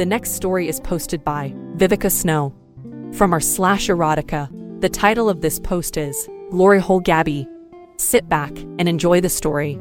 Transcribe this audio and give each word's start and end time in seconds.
The 0.00 0.06
next 0.06 0.30
story 0.30 0.66
is 0.66 0.80
posted 0.80 1.22
by 1.26 1.52
Vivica 1.76 2.10
Snow. 2.10 2.54
From 3.12 3.34
our 3.34 3.38
slash 3.38 3.88
erotica, 3.88 4.48
the 4.80 4.88
title 4.88 5.28
of 5.28 5.42
this 5.42 5.58
post 5.58 5.98
is 5.98 6.26
Glory 6.50 6.80
Hole 6.80 7.00
Gabby. 7.00 7.46
Sit 7.98 8.26
back 8.26 8.50
and 8.78 8.88
enjoy 8.88 9.20
the 9.20 9.28
story. 9.28 9.78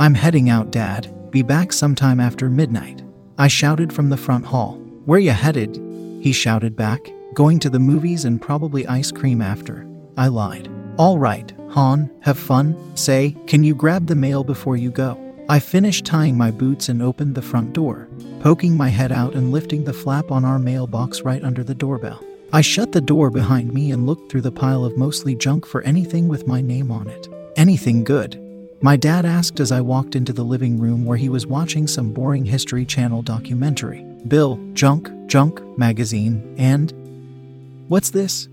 I'm 0.00 0.14
heading 0.14 0.50
out, 0.50 0.72
Dad. 0.72 1.30
Be 1.30 1.42
back 1.42 1.72
sometime 1.72 2.18
after 2.18 2.50
midnight. 2.50 3.04
I 3.38 3.46
shouted 3.46 3.92
from 3.92 4.08
the 4.08 4.16
front 4.16 4.44
hall. 4.44 4.72
Where 5.04 5.20
you 5.20 5.30
headed? 5.30 5.76
He 6.20 6.32
shouted 6.32 6.74
back. 6.74 7.08
Going 7.34 7.60
to 7.60 7.70
the 7.70 7.78
movies 7.78 8.24
and 8.24 8.42
probably 8.42 8.84
ice 8.88 9.12
cream 9.12 9.40
after. 9.40 9.86
I 10.16 10.26
lied. 10.26 10.68
All 10.96 11.20
right, 11.20 11.54
Han, 11.70 12.10
have 12.22 12.36
fun. 12.36 12.74
Say, 12.96 13.36
can 13.46 13.62
you 13.62 13.76
grab 13.76 14.08
the 14.08 14.16
mail 14.16 14.42
before 14.42 14.76
you 14.76 14.90
go? 14.90 15.22
I 15.48 15.60
finished 15.60 16.04
tying 16.04 16.36
my 16.36 16.50
boots 16.50 16.88
and 16.88 17.00
opened 17.00 17.36
the 17.36 17.42
front 17.42 17.72
door, 17.72 18.08
poking 18.40 18.76
my 18.76 18.88
head 18.88 19.12
out 19.12 19.34
and 19.34 19.52
lifting 19.52 19.84
the 19.84 19.92
flap 19.92 20.32
on 20.32 20.44
our 20.44 20.58
mailbox 20.58 21.22
right 21.22 21.42
under 21.44 21.62
the 21.62 21.74
doorbell. 21.74 22.20
I 22.52 22.62
shut 22.62 22.90
the 22.90 23.00
door 23.00 23.30
behind 23.30 23.72
me 23.72 23.92
and 23.92 24.06
looked 24.06 24.28
through 24.28 24.40
the 24.40 24.50
pile 24.50 24.84
of 24.84 24.96
mostly 24.96 25.36
junk 25.36 25.64
for 25.64 25.82
anything 25.82 26.26
with 26.26 26.48
my 26.48 26.60
name 26.60 26.90
on 26.90 27.06
it. 27.06 27.28
Anything 27.54 28.02
good. 28.02 28.42
My 28.82 28.96
dad 28.96 29.24
asked 29.24 29.60
as 29.60 29.70
I 29.70 29.80
walked 29.80 30.16
into 30.16 30.32
the 30.32 30.44
living 30.44 30.80
room 30.80 31.04
where 31.04 31.16
he 31.16 31.28
was 31.28 31.46
watching 31.46 31.86
some 31.86 32.12
boring 32.12 32.44
History 32.44 32.84
Channel 32.84 33.22
documentary. 33.22 34.04
Bill, 34.26 34.58
junk, 34.72 35.12
junk, 35.28 35.62
magazine, 35.78 36.56
and. 36.58 36.92
What's 37.86 38.10
this? 38.10 38.48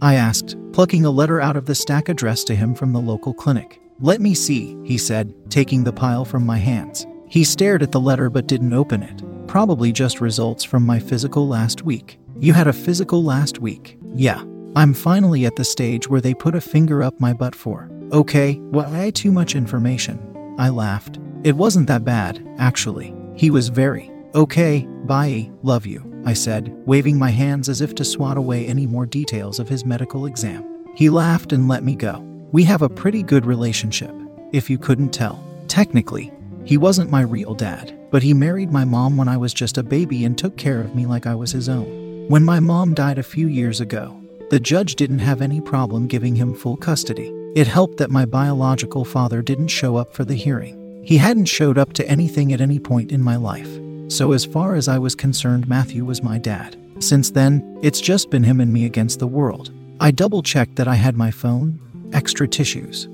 I 0.00 0.14
asked, 0.14 0.56
plucking 0.72 1.04
a 1.04 1.10
letter 1.10 1.40
out 1.40 1.56
of 1.56 1.66
the 1.66 1.74
stack 1.74 2.08
addressed 2.08 2.46
to 2.46 2.54
him 2.54 2.76
from 2.76 2.92
the 2.92 3.00
local 3.00 3.34
clinic. 3.34 3.81
Let 4.02 4.20
me 4.20 4.34
see, 4.34 4.76
he 4.82 4.98
said, 4.98 5.32
taking 5.48 5.84
the 5.84 5.92
pile 5.92 6.24
from 6.24 6.44
my 6.44 6.58
hands. 6.58 7.06
He 7.28 7.44
stared 7.44 7.84
at 7.84 7.92
the 7.92 8.00
letter 8.00 8.28
but 8.28 8.48
didn't 8.48 8.72
open 8.72 9.00
it. 9.00 9.22
Probably 9.46 9.92
just 9.92 10.20
results 10.20 10.64
from 10.64 10.84
my 10.84 10.98
physical 10.98 11.46
last 11.46 11.84
week. 11.84 12.18
You 12.40 12.52
had 12.52 12.66
a 12.66 12.72
physical 12.72 13.22
last 13.22 13.60
week? 13.60 13.96
Yeah. 14.12 14.42
I'm 14.74 14.92
finally 14.92 15.46
at 15.46 15.54
the 15.54 15.64
stage 15.64 16.08
where 16.08 16.20
they 16.20 16.34
put 16.34 16.56
a 16.56 16.60
finger 16.60 17.00
up 17.00 17.20
my 17.20 17.32
butt 17.32 17.54
for. 17.54 17.88
Okay, 18.10 18.58
well, 18.72 18.92
I 18.92 19.04
had 19.04 19.14
too 19.14 19.30
much 19.30 19.54
information. 19.54 20.18
I 20.58 20.70
laughed. 20.70 21.20
It 21.44 21.54
wasn't 21.54 21.86
that 21.86 22.04
bad, 22.04 22.44
actually. 22.58 23.14
He 23.36 23.50
was 23.50 23.68
very. 23.68 24.10
Okay, 24.34 24.84
bye, 25.04 25.48
love 25.62 25.86
you, 25.86 26.22
I 26.26 26.32
said, 26.32 26.74
waving 26.86 27.20
my 27.20 27.30
hands 27.30 27.68
as 27.68 27.80
if 27.80 27.94
to 27.94 28.04
swat 28.04 28.36
away 28.36 28.66
any 28.66 28.88
more 28.88 29.06
details 29.06 29.60
of 29.60 29.68
his 29.68 29.84
medical 29.84 30.26
exam. 30.26 30.64
He 30.96 31.08
laughed 31.08 31.52
and 31.52 31.68
let 31.68 31.84
me 31.84 31.94
go. 31.94 32.31
We 32.52 32.64
have 32.64 32.82
a 32.82 32.88
pretty 32.90 33.22
good 33.22 33.46
relationship, 33.46 34.14
if 34.52 34.68
you 34.68 34.76
couldn't 34.76 35.08
tell. 35.08 35.42
Technically, 35.68 36.30
he 36.64 36.76
wasn't 36.76 37.10
my 37.10 37.22
real 37.22 37.54
dad, 37.54 37.98
but 38.10 38.22
he 38.22 38.34
married 38.34 38.70
my 38.70 38.84
mom 38.84 39.16
when 39.16 39.26
I 39.26 39.38
was 39.38 39.54
just 39.54 39.78
a 39.78 39.82
baby 39.82 40.26
and 40.26 40.36
took 40.36 40.58
care 40.58 40.78
of 40.78 40.94
me 40.94 41.06
like 41.06 41.26
I 41.26 41.34
was 41.34 41.50
his 41.50 41.70
own. 41.70 42.28
When 42.28 42.44
my 42.44 42.60
mom 42.60 42.92
died 42.92 43.16
a 43.16 43.22
few 43.22 43.48
years 43.48 43.80
ago, 43.80 44.20
the 44.50 44.60
judge 44.60 44.96
didn't 44.96 45.20
have 45.20 45.40
any 45.40 45.62
problem 45.62 46.06
giving 46.06 46.36
him 46.36 46.54
full 46.54 46.76
custody. 46.76 47.32
It 47.56 47.66
helped 47.66 47.96
that 47.96 48.10
my 48.10 48.26
biological 48.26 49.06
father 49.06 49.40
didn't 49.40 49.68
show 49.68 49.96
up 49.96 50.12
for 50.12 50.26
the 50.26 50.34
hearing. 50.34 51.02
He 51.06 51.16
hadn't 51.16 51.46
showed 51.46 51.78
up 51.78 51.94
to 51.94 52.06
anything 52.06 52.52
at 52.52 52.60
any 52.60 52.78
point 52.78 53.12
in 53.12 53.22
my 53.22 53.36
life. 53.36 53.78
So, 54.08 54.32
as 54.32 54.44
far 54.44 54.74
as 54.74 54.88
I 54.88 54.98
was 54.98 55.14
concerned, 55.14 55.68
Matthew 55.68 56.04
was 56.04 56.22
my 56.22 56.36
dad. 56.36 56.76
Since 56.98 57.30
then, 57.30 57.78
it's 57.82 58.02
just 58.02 58.28
been 58.28 58.44
him 58.44 58.60
and 58.60 58.70
me 58.70 58.84
against 58.84 59.20
the 59.20 59.26
world. 59.26 59.72
I 60.00 60.10
double 60.10 60.42
checked 60.42 60.76
that 60.76 60.88
I 60.88 60.96
had 60.96 61.16
my 61.16 61.30
phone, 61.30 61.80
extra 62.12 62.46
tissues, 62.48 63.08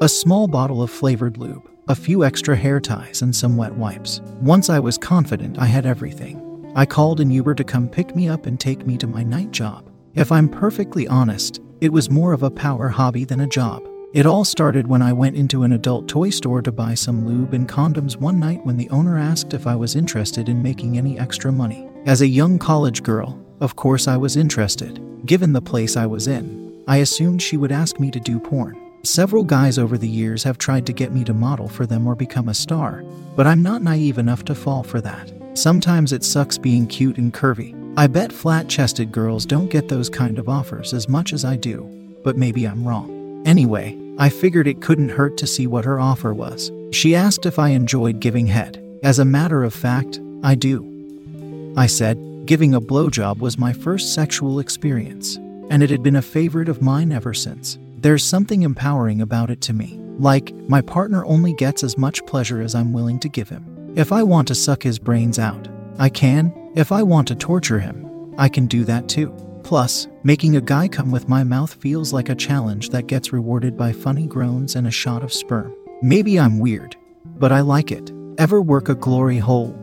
a 0.00 0.08
small 0.08 0.46
bottle 0.46 0.82
of 0.82 0.90
flavored 0.90 1.36
lube, 1.36 1.68
a 1.88 1.94
few 1.94 2.24
extra 2.24 2.56
hair 2.56 2.80
ties, 2.80 3.22
and 3.22 3.34
some 3.34 3.56
wet 3.56 3.74
wipes. 3.74 4.20
Once 4.40 4.70
I 4.70 4.78
was 4.78 4.98
confident 4.98 5.58
I 5.58 5.66
had 5.66 5.86
everything, 5.86 6.72
I 6.76 6.86
called 6.86 7.20
an 7.20 7.30
Uber 7.30 7.54
to 7.56 7.64
come 7.64 7.88
pick 7.88 8.14
me 8.14 8.28
up 8.28 8.46
and 8.46 8.58
take 8.58 8.86
me 8.86 8.96
to 8.98 9.06
my 9.06 9.22
night 9.22 9.50
job. 9.50 9.90
If 10.14 10.30
I'm 10.30 10.48
perfectly 10.48 11.08
honest, 11.08 11.60
it 11.80 11.92
was 11.92 12.10
more 12.10 12.32
of 12.32 12.42
a 12.42 12.50
power 12.50 12.88
hobby 12.88 13.24
than 13.24 13.40
a 13.40 13.46
job. 13.46 13.82
It 14.12 14.26
all 14.26 14.44
started 14.44 14.86
when 14.86 15.02
I 15.02 15.12
went 15.12 15.36
into 15.36 15.62
an 15.62 15.72
adult 15.72 16.08
toy 16.08 16.30
store 16.30 16.62
to 16.62 16.72
buy 16.72 16.94
some 16.94 17.26
lube 17.26 17.54
and 17.54 17.68
condoms 17.68 18.16
one 18.16 18.40
night 18.40 18.64
when 18.66 18.76
the 18.76 18.90
owner 18.90 19.16
asked 19.16 19.54
if 19.54 19.66
I 19.66 19.76
was 19.76 19.94
interested 19.94 20.48
in 20.48 20.62
making 20.62 20.98
any 20.98 21.18
extra 21.18 21.52
money. 21.52 21.88
As 22.06 22.20
a 22.20 22.26
young 22.26 22.58
college 22.58 23.02
girl, 23.02 23.40
of 23.60 23.76
course 23.76 24.08
I 24.08 24.16
was 24.16 24.36
interested. 24.36 25.00
Given 25.26 25.52
the 25.52 25.62
place 25.62 25.96
I 25.96 26.06
was 26.06 26.26
in, 26.26 26.69
I 26.88 26.98
assumed 26.98 27.42
she 27.42 27.56
would 27.56 27.72
ask 27.72 28.00
me 28.00 28.10
to 28.10 28.20
do 28.20 28.38
porn. 28.38 28.76
Several 29.02 29.44
guys 29.44 29.78
over 29.78 29.96
the 29.96 30.08
years 30.08 30.42
have 30.44 30.58
tried 30.58 30.84
to 30.86 30.92
get 30.92 31.12
me 31.12 31.24
to 31.24 31.32
model 31.32 31.68
for 31.68 31.86
them 31.86 32.06
or 32.06 32.14
become 32.14 32.48
a 32.48 32.54
star, 32.54 33.02
but 33.34 33.46
I'm 33.46 33.62
not 33.62 33.82
naive 33.82 34.18
enough 34.18 34.44
to 34.44 34.54
fall 34.54 34.82
for 34.82 35.00
that. 35.00 35.32
Sometimes 35.54 36.12
it 36.12 36.22
sucks 36.22 36.58
being 36.58 36.86
cute 36.86 37.16
and 37.16 37.32
curvy. 37.32 37.74
I 37.96 38.06
bet 38.06 38.32
flat 38.32 38.68
chested 38.68 39.10
girls 39.10 39.46
don't 39.46 39.70
get 39.70 39.88
those 39.88 40.08
kind 40.08 40.38
of 40.38 40.48
offers 40.48 40.92
as 40.92 41.08
much 41.08 41.32
as 41.32 41.44
I 41.44 41.56
do, 41.56 41.84
but 42.22 42.36
maybe 42.36 42.66
I'm 42.66 42.86
wrong. 42.86 43.42
Anyway, 43.46 43.98
I 44.18 44.28
figured 44.28 44.68
it 44.68 44.82
couldn't 44.82 45.08
hurt 45.08 45.38
to 45.38 45.46
see 45.46 45.66
what 45.66 45.86
her 45.86 45.98
offer 45.98 46.34
was. 46.34 46.70
She 46.92 47.14
asked 47.14 47.46
if 47.46 47.58
I 47.58 47.70
enjoyed 47.70 48.20
giving 48.20 48.46
head. 48.46 48.84
As 49.02 49.18
a 49.18 49.24
matter 49.24 49.64
of 49.64 49.72
fact, 49.72 50.20
I 50.42 50.54
do. 50.54 51.74
I 51.76 51.86
said, 51.86 52.18
giving 52.44 52.74
a 52.74 52.80
blowjob 52.80 53.38
was 53.38 53.58
my 53.58 53.72
first 53.72 54.12
sexual 54.12 54.60
experience, 54.60 55.38
and 55.70 55.82
it 55.82 55.88
had 55.90 56.02
been 56.02 56.16
a 56.16 56.22
favorite 56.22 56.68
of 56.68 56.82
mine 56.82 57.12
ever 57.12 57.32
since. 57.32 57.78
There's 57.98 58.24
something 58.24 58.62
empowering 58.62 59.22
about 59.22 59.50
it 59.50 59.60
to 59.62 59.72
me. 59.72 59.98
Like, 60.18 60.52
my 60.68 60.82
partner 60.82 61.24
only 61.24 61.54
gets 61.54 61.82
as 61.82 61.96
much 61.96 62.24
pleasure 62.26 62.60
as 62.60 62.74
I'm 62.74 62.92
willing 62.92 63.18
to 63.20 63.28
give 63.28 63.48
him. 63.48 63.94
If 63.96 64.12
I 64.12 64.22
want 64.22 64.48
to 64.48 64.54
suck 64.54 64.82
his 64.82 64.98
brains 64.98 65.38
out, 65.38 65.68
I 65.98 66.08
can. 66.08 66.52
If 66.74 66.92
I 66.92 67.02
want 67.02 67.28
to 67.28 67.34
torture 67.34 67.78
him, 67.78 68.34
I 68.36 68.48
can 68.48 68.66
do 68.66 68.84
that 68.84 69.08
too. 69.08 69.34
Plus, 69.62 70.08
making 70.22 70.56
a 70.56 70.60
guy 70.60 70.88
come 70.88 71.10
with 71.10 71.28
my 71.28 71.44
mouth 71.44 71.74
feels 71.74 72.12
like 72.12 72.28
a 72.28 72.34
challenge 72.34 72.90
that 72.90 73.06
gets 73.06 73.32
rewarded 73.32 73.76
by 73.76 73.92
funny 73.92 74.26
groans 74.26 74.76
and 74.76 74.86
a 74.86 74.90
shot 74.90 75.22
of 75.22 75.32
sperm. 75.32 75.74
Maybe 76.02 76.40
I'm 76.40 76.58
weird, 76.58 76.96
but 77.24 77.52
I 77.52 77.60
like 77.60 77.92
it. 77.92 78.10
Ever 78.38 78.62
work 78.62 78.88
a 78.88 78.94
glory 78.94 79.38
hole? 79.38 79.76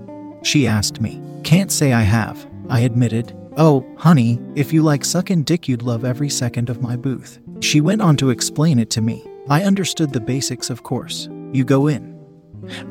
She 0.43 0.67
asked 0.67 0.99
me. 0.99 1.21
Can't 1.43 1.71
say 1.71 1.93
I 1.93 2.01
have, 2.01 2.45
I 2.69 2.81
admitted. 2.81 3.35
Oh, 3.59 3.83
honey, 3.97 4.39
if 4.53 4.71
you 4.71 4.83
like 4.83 5.03
sucking 5.03 5.41
dick, 5.41 5.67
you'd 5.67 5.81
love 5.81 6.05
every 6.05 6.29
second 6.29 6.69
of 6.69 6.83
my 6.83 6.95
booth. 6.95 7.39
She 7.59 7.81
went 7.81 8.03
on 8.03 8.15
to 8.17 8.29
explain 8.29 8.77
it 8.77 8.91
to 8.91 9.01
me. 9.01 9.25
I 9.49 9.63
understood 9.63 10.13
the 10.13 10.19
basics, 10.19 10.69
of 10.69 10.83
course. 10.83 11.27
You 11.53 11.63
go 11.63 11.87
in. 11.87 12.15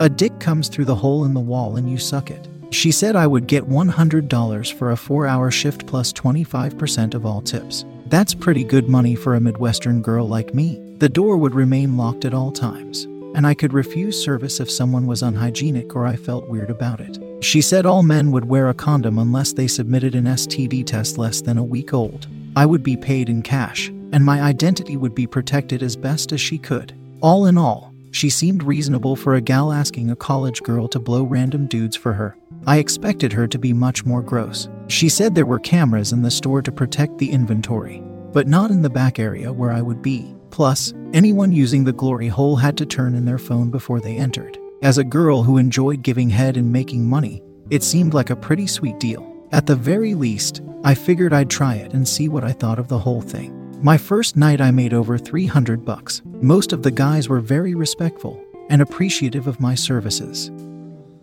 A 0.01 0.09
dick 0.09 0.41
comes 0.41 0.69
through 0.69 0.87
the 0.87 0.95
hole 0.97 1.25
in 1.25 1.35
the 1.35 1.41
wall 1.41 1.77
and 1.77 1.89
you 1.89 1.99
suck 1.99 2.33
it. 2.33 2.49
She 2.71 2.91
said 2.91 3.15
I 3.15 3.29
would 3.29 3.47
get 3.47 3.69
$100 3.69 4.73
for 4.73 4.91
a 4.91 4.97
four 4.97 5.29
hour 5.29 5.53
shift 5.53 5.87
plus 5.87 6.13
25% 6.13 7.15
of 7.15 7.25
all 7.25 7.43
tips. 7.43 7.85
That's 8.07 8.35
pretty 8.35 8.65
good 8.65 8.89
money 8.89 9.15
for 9.15 9.37
a 9.37 9.41
Midwestern 9.41 10.03
girl 10.03 10.27
like 10.27 10.53
me. 10.53 10.83
The 10.97 11.09
door 11.09 11.37
would 11.37 11.55
remain 11.55 11.97
locked 11.97 12.25
at 12.25 12.35
all 12.35 12.51
times, 12.51 13.05
and 13.37 13.47
I 13.47 13.55
could 13.55 13.73
refuse 13.73 14.21
service 14.21 14.59
if 14.59 14.69
someone 14.69 15.07
was 15.07 15.23
unhygienic 15.23 15.95
or 15.95 16.07
I 16.07 16.17
felt 16.17 16.49
weird 16.49 16.71
about 16.71 17.01
it. 17.01 17.19
She 17.41 17.61
said 17.61 17.87
all 17.87 18.03
men 18.03 18.31
would 18.33 18.47
wear 18.47 18.69
a 18.69 18.75
condom 18.75 19.19
unless 19.19 19.53
they 19.53 19.69
submitted 19.69 20.15
an 20.15 20.25
STD 20.25 20.87
test 20.87 21.19
less 21.19 21.41
than 21.41 21.59
a 21.59 21.65
week 21.65 21.93
old. 21.93 22.27
I 22.57 22.65
would 22.67 22.83
be 22.83 22.97
paid 22.97 23.29
in 23.29 23.43
cash, 23.43 23.89
and 24.13 24.25
my 24.25 24.41
identity 24.41 24.97
would 24.97 25.15
be 25.15 25.27
protected 25.27 25.83
as 25.83 25.97
best 25.97 26.33
as 26.33 26.41
she 26.41 26.59
could. 26.59 26.95
All 27.21 27.47
in 27.47 27.59
all, 27.59 27.93
she 28.11 28.31
seemed 28.31 28.63
reasonable 28.63 29.15
for 29.15 29.35
a 29.35 29.41
gal 29.43 29.71
asking 29.71 30.11
a 30.11 30.17
college 30.17 30.63
girl 30.63 30.89
to 30.89 30.99
blow 30.99 31.25
random 31.25 31.67
dudes 31.67 31.95
for 31.95 32.15
her. 32.15 32.37
I 32.67 32.79
expected 32.79 33.33
her 33.35 33.47
to 33.47 33.59
be 33.59 33.75
much 33.75 34.07
more 34.07 34.23
gross. 34.23 34.69
She 34.89 35.11
said 35.11 35.35
there 35.35 35.45
were 35.45 35.59
cameras 35.59 36.13
in 36.13 36.23
the 36.23 36.31
store 36.31 36.63
to 36.63 36.73
protect 36.73 37.19
the 37.19 37.31
inventory, 37.31 38.03
but 38.33 38.49
not 38.49 38.71
in 38.71 38.81
the 38.81 38.91
back 38.91 39.19
area 39.19 39.53
where 39.53 39.71
I 39.71 39.83
would 39.83 40.01
be. 40.01 40.35
Plus, 40.51 40.95
anyone 41.13 41.53
using 41.53 41.85
the 41.85 41.93
glory 41.93 42.29
hole 42.29 42.57
had 42.57 42.79
to 42.79 42.87
turn 42.87 43.15
in 43.15 43.27
their 43.27 43.39
phone 43.39 43.71
before 43.71 44.01
they 44.01 44.17
entered. 44.17 44.59
As 44.83 44.99
a 44.99 45.05
girl 45.05 45.43
who 45.43 45.57
enjoyed 45.57 46.03
giving 46.03 46.29
head 46.29 46.59
and 46.59 46.71
making 46.71 47.09
money, 47.09 47.43
it 47.71 47.83
seemed 47.83 48.13
like 48.13 48.29
a 48.29 48.37
pretty 48.37 48.67
sweet 48.67 49.01
deal. 49.01 49.27
At 49.51 49.65
the 49.65 49.75
very 49.75 50.15
least, 50.15 50.61
I 50.85 50.95
figured 50.95 51.33
I'd 51.33 51.49
try 51.49 51.77
it 51.77 51.95
and 51.95 52.07
see 52.07 52.29
what 52.29 52.45
I 52.45 52.53
thought 52.53 52.79
of 52.79 52.89
the 52.89 52.99
whole 52.99 53.23
thing. 53.23 53.55
My 53.83 53.97
first 53.97 54.37
night 54.37 54.61
I 54.61 54.71
made 54.71 54.93
over 54.93 55.17
300 55.17 55.83
bucks. 55.83 56.21
Most 56.43 56.75
of 56.75 56.83
the 56.83 56.91
guys 56.91 57.27
were 57.27 57.41
very 57.41 57.75
respectful 57.75 58.43
and 58.69 58.83
appreciative 58.83 59.47
of 59.47 59.61
my 59.61 59.75
services. 59.75 60.49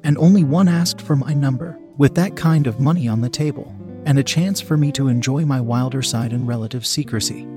And 0.03 0.17
only 0.17 0.43
one 0.43 0.67
asked 0.67 1.01
for 1.01 1.15
my 1.15 1.33
number. 1.33 1.77
With 1.97 2.15
that 2.15 2.35
kind 2.35 2.65
of 2.65 2.79
money 2.79 3.07
on 3.07 3.21
the 3.21 3.29
table 3.29 3.71
and 4.05 4.17
a 4.17 4.23
chance 4.23 4.61
for 4.61 4.77
me 4.77 4.91
to 4.93 5.09
enjoy 5.09 5.45
my 5.45 5.61
wilder 5.61 6.01
side 6.01 6.33
in 6.33 6.47
relative 6.47 6.87
secrecy, 6.87 7.47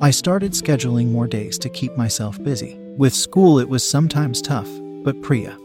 I 0.00 0.12
started 0.12 0.52
scheduling 0.52 1.10
more 1.10 1.26
days 1.26 1.58
to 1.58 1.68
keep 1.68 1.94
myself 1.94 2.42
busy. 2.42 2.78
With 2.96 3.14
school, 3.14 3.58
it 3.58 3.68
was 3.68 3.88
sometimes 3.88 4.40
tough, 4.40 4.68
but 5.04 5.20
Priya, 5.22 5.56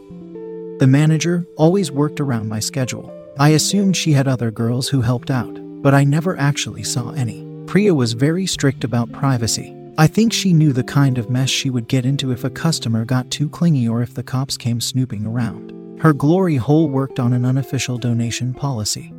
the 0.78 0.86
manager, 0.86 1.46
always 1.56 1.90
worked 1.90 2.20
around 2.20 2.48
my 2.48 2.60
schedule. 2.60 3.10
I 3.38 3.50
assumed 3.50 3.96
she 3.96 4.12
had 4.12 4.28
other 4.28 4.50
girls 4.50 4.88
who 4.88 5.00
helped 5.00 5.30
out, 5.30 5.58
but 5.82 5.94
I 5.94 6.04
never 6.04 6.38
actually 6.38 6.82
saw 6.82 7.12
any. 7.12 7.46
Priya 7.66 7.94
was 7.94 8.12
very 8.12 8.46
strict 8.46 8.84
about 8.84 9.10
privacy. 9.12 9.74
I 9.96 10.06
think 10.06 10.32
she 10.32 10.52
knew 10.52 10.74
the 10.74 10.84
kind 10.84 11.16
of 11.16 11.30
mess 11.30 11.48
she 11.48 11.70
would 11.70 11.88
get 11.88 12.04
into 12.04 12.30
if 12.30 12.44
a 12.44 12.50
customer 12.50 13.06
got 13.06 13.30
too 13.30 13.48
clingy 13.48 13.88
or 13.88 14.02
if 14.02 14.14
the 14.14 14.22
cops 14.22 14.58
came 14.58 14.80
snooping 14.80 15.24
around. 15.26 15.72
Her 16.00 16.12
glory 16.12 16.56
hole 16.56 16.90
worked 16.90 17.18
on 17.18 17.32
an 17.32 17.46
unofficial 17.46 17.96
donation 17.96 18.52
policy. 18.52 19.14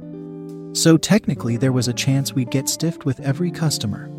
So 0.74 0.96
technically, 0.98 1.58
there 1.58 1.72
was 1.72 1.88
a 1.88 1.94
chance 1.94 2.34
we'd 2.34 2.52
get 2.52 2.70
stiffed 2.70 3.06
with 3.06 3.20
every 3.22 3.50
customer 3.50 4.10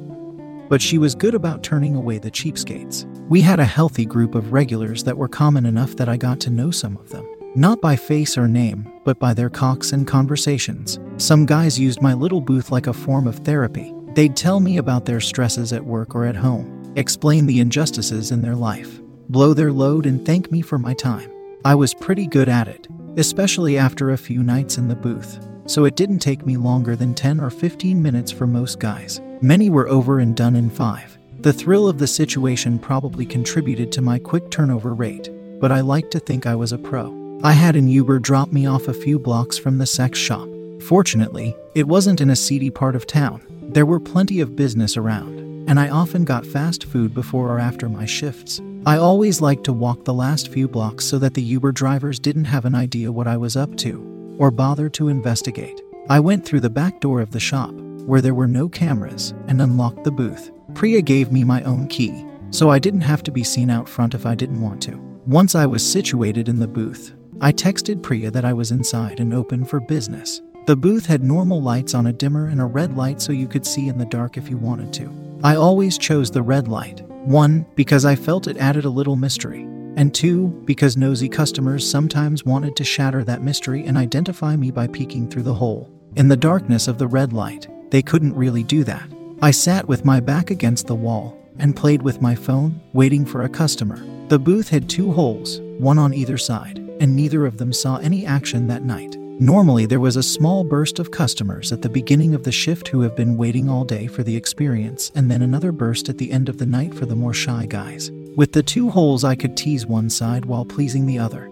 but 0.69 0.83
she 0.83 0.99
was 0.99 1.15
good 1.15 1.35
about 1.35 1.63
turning 1.63 1.95
away 1.95 2.19
the 2.19 2.31
cheapskates. 2.31 3.05
We 3.29 3.41
had 3.41 3.61
a 3.61 3.65
healthy 3.65 4.05
group 4.05 4.35
of 4.35 4.53
regulars 4.53 5.05
that 5.05 5.17
were 5.17 5.29
common 5.29 5.67
enough 5.67 5.97
that 5.97 6.09
I 6.09 6.17
got 6.17 6.41
to 6.41 6.51
know 6.51 6.71
some 6.71 6.97
of 6.97 7.11
them. 7.11 7.27
Not 7.55 7.81
by 7.81 7.97
face 7.97 8.37
or 8.37 8.47
name, 8.47 8.93
but 9.05 9.19
by 9.19 9.35
their 9.35 9.51
cocks 9.51 9.93
and 9.93 10.07
conversations. 10.07 10.99
Some 11.17 11.47
guys 11.47 11.79
used 11.79 12.03
my 12.03 12.15
little 12.15 12.41
booth 12.41 12.71
like 12.71 12.87
a 12.87 12.93
form 12.93 13.27
of 13.27 13.37
therapy. 13.37 13.93
They'd 14.15 14.37
tell 14.37 14.61
me 14.61 14.77
about 14.77 15.07
their 15.07 15.21
stresses 15.21 15.73
at 15.73 15.85
work 15.85 16.15
or 16.15 16.25
at 16.25 16.37
home, 16.37 16.93
explain 16.97 17.47
the 17.47 17.61
injustices 17.61 18.31
in 18.31 18.43
their 18.43 18.55
life, 18.55 19.01
blow 19.29 19.55
their 19.55 19.73
load, 19.73 20.07
and 20.07 20.25
thank 20.25 20.51
me 20.53 20.61
for 20.61 20.79
my 20.79 20.95
time. 20.95 21.31
I 21.65 21.75
was 21.75 21.95
pretty 21.95 22.27
good 22.27 22.49
at 22.49 22.69
it, 22.69 22.87
especially 23.17 23.79
after 23.79 24.11
a 24.11 24.19
few 24.19 24.43
nights 24.43 24.79
in 24.79 24.89
the 24.89 24.95
booth, 24.95 25.39
so 25.69 25.85
it 25.85 25.97
didn't 25.97 26.19
take 26.19 26.47
me 26.47 26.57
longer 26.57 26.97
than 26.97 27.15
10 27.15 27.41
or 27.41 27.51
15 27.51 28.03
minutes 28.03 28.33
for 28.33 28.47
most 28.47 28.81
guys. 28.81 29.21
Many 29.43 29.71
were 29.71 29.89
over 29.89 30.19
and 30.19 30.35
done 30.35 30.57
in 30.57 30.71
five. 30.71 31.19
The 31.41 31.53
thrill 31.53 31.87
of 31.87 31.99
the 31.99 32.07
situation 32.07 32.79
probably 32.79 33.27
contributed 33.27 33.93
to 33.93 34.03
my 34.03 34.19
quick 34.19 34.51
turnover 34.51 34.95
rate, 34.95 35.31
but 35.61 35.71
I 35.71 35.81
like 35.81 36.11
to 36.11 36.19
think 36.19 36.47
I 36.47 36.57
was 36.57 36.73
a 36.73 36.79
pro. 36.79 37.41
I 37.45 37.53
had 37.53 37.77
an 37.77 37.87
Uber 37.87 38.19
drop 38.19 38.51
me 38.51 38.67
off 38.67 38.89
a 38.89 38.95
few 38.95 39.19
blocks 39.19 39.59
from 39.59 39.79
the 39.79 39.87
sex 39.87 40.19
shop. 40.19 40.49
Fortunately, 40.83 41.55
it 41.75 41.87
wasn't 41.87 42.21
in 42.21 42.31
a 42.31 42.37
seedy 42.37 42.71
part 42.71 42.97
of 42.97 43.07
town. 43.07 43.43
There 43.63 43.87
were 43.87 44.01
plenty 44.01 44.41
of 44.41 44.57
business 44.57 44.97
around, 44.97 45.39
and 45.69 45.79
I 45.79 45.91
often 45.91 46.25
got 46.25 46.47
fast 46.47 46.85
food 46.85 47.15
before 47.15 47.51
or 47.51 47.61
after 47.61 47.89
my 47.89 48.07
shifts. 48.07 48.61
I 48.87 48.97
always 48.97 49.41
liked 49.43 49.65
to 49.65 49.73
walk 49.73 50.05
the 50.05 50.15
last 50.15 50.49
few 50.49 50.67
blocks 50.67 51.05
so 51.05 51.19
that 51.19 51.35
the 51.35 51.43
Uber 51.43 51.73
drivers 51.73 52.19
didn't 52.19 52.47
have 52.47 52.65
an 52.65 52.75
idea 52.75 53.13
what 53.13 53.29
I 53.29 53.37
was 53.37 53.55
up 53.55 53.77
to 53.79 54.08
or 54.39 54.51
bother 54.51 54.89
to 54.91 55.09
investigate. 55.09 55.83
I 56.09 56.21
went 56.21 56.45
through 56.45 56.61
the 56.61 56.71
back 56.71 57.01
door 57.01 57.21
of 57.21 57.33
the 57.33 57.41
shop, 57.41 57.73
where 57.73 58.23
there 58.23 58.35
were 58.35 58.49
no 58.49 58.69
cameras 58.69 59.35
and 59.49 59.61
unlocked 59.61 60.05
the 60.05 60.11
booth. 60.11 60.51
Priya 60.75 61.03
gave 61.03 61.31
me 61.31 61.45
my 61.45 61.63
own 61.65 61.87
key, 61.89 62.25
so 62.51 62.71
I 62.71 62.79
didn't 62.79 63.03
have 63.03 63.23
to 63.25 63.31
be 63.31 63.45
seen 63.45 63.69
out 63.69 63.89
front 63.89 64.15
if 64.15 64.25
I 64.25 64.35
didn't 64.35 64.63
want 64.63 64.81
to. 64.85 64.97
Once 65.27 65.55
I 65.55 65.67
was 65.67 65.87
situated 65.87 66.49
in 66.49 66.59
the 66.59 66.67
booth, 66.67 67.15
I 67.41 67.53
texted 67.53 68.03
Priya 68.03 68.31
that 68.31 68.47
I 68.47 68.55
was 68.55 68.71
inside 68.71 69.21
and 69.21 69.35
open 69.35 69.65
for 69.65 69.81
business. 69.81 70.41
The 70.67 70.77
booth 70.77 71.07
had 71.07 71.23
normal 71.23 71.61
lights 71.61 71.95
on 71.95 72.07
a 72.07 72.13
dimmer 72.13 72.47
and 72.47 72.61
a 72.61 72.65
red 72.65 72.97
light 72.97 73.21
so 73.21 73.33
you 73.33 73.47
could 73.47 73.67
see 73.67 73.89
in 73.89 73.99
the 73.99 74.07
dark 74.07 74.37
if 74.37 74.49
you 74.49 74.57
wanted 74.57 74.93
to. 74.95 75.39
I 75.45 75.57
always 75.57 75.99
chose 75.99 76.31
the 76.31 76.43
red 76.43 76.69
light. 76.69 77.03
One, 77.27 77.67
because 77.75 78.05
I 78.05 78.17
felt 78.17 78.49
it 78.49 78.57
added 78.57 78.85
a 78.85 78.91
little 78.91 79.17
mystery, 79.17 79.67
and 79.99 80.15
two, 80.15 80.47
because 80.65 80.97
nosy 80.97 81.29
customers 81.29 81.89
sometimes 81.89 82.45
wanted 82.45 82.77
to 82.77 82.85
shatter 82.85 83.25
that 83.25 83.43
mystery 83.43 83.85
and 83.85 83.99
identify 83.99 84.55
me 84.55 84.71
by 84.71 84.87
peeking 84.87 85.29
through 85.29 85.43
the 85.43 85.53
hole. 85.53 85.91
In 86.15 86.29
the 86.29 86.37
darkness 86.37 86.87
of 86.87 86.99
the 86.99 87.09
red 87.09 87.33
light, 87.33 87.67
they 87.91 88.01
couldn't 88.01 88.37
really 88.37 88.63
do 88.63 88.85
that. 88.85 89.11
I 89.43 89.51
sat 89.51 89.89
with 89.89 90.05
my 90.05 90.21
back 90.21 90.51
against 90.53 90.87
the 90.87 90.95
wall 90.95 91.37
and 91.59 91.75
played 91.75 92.03
with 92.03 92.23
my 92.23 92.37
phone, 92.37 92.81
waiting 92.93 93.27
for 93.27 93.43
a 93.43 93.49
customer. 93.49 94.01
The 94.29 94.39
booth 94.39 94.69
had 94.69 94.89
two 94.89 95.11
holes, 95.11 95.61
one 95.79 95.99
on 95.99 96.15
either 96.15 96.39
side, 96.39 96.79
and 97.01 97.17
neither 97.17 97.45
of 97.45 97.59
them 97.59 97.73
saw 97.73 97.97
any 97.97 98.25
action 98.25 98.69
that 98.69 98.85
night. 98.85 99.17
Normally, 99.41 99.87
there 99.87 100.01
was 100.01 100.17
a 100.17 100.23
small 100.23 100.63
burst 100.63 101.01
of 101.01 101.11
customers 101.11 101.73
at 101.73 101.83
the 101.83 101.89
beginning 101.89 102.35
of 102.35 102.45
the 102.45 102.53
shift 102.53 102.87
who 102.87 103.01
have 103.01 103.17
been 103.17 103.37
waiting 103.37 103.69
all 103.69 103.85
day 103.85 104.07
for 104.07 104.23
the 104.23 104.37
experience, 104.37 105.11
and 105.17 105.29
then 105.29 105.43
another 105.43 105.73
burst 105.73 106.09
at 106.09 106.19
the 106.19 106.31
end 106.31 106.49
of 106.49 106.59
the 106.59 106.67
night 106.67 106.95
for 106.95 107.07
the 107.07 107.17
more 107.17 107.35
shy 107.35 107.67
guys. 107.67 108.13
With 108.37 108.53
the 108.53 108.63
two 108.63 108.91
holes, 108.91 109.25
I 109.25 109.35
could 109.35 109.57
tease 109.57 109.87
one 109.87 110.11
side 110.11 110.45
while 110.45 110.65
pleasing 110.65 111.07
the 111.07 111.19
other. 111.19 111.51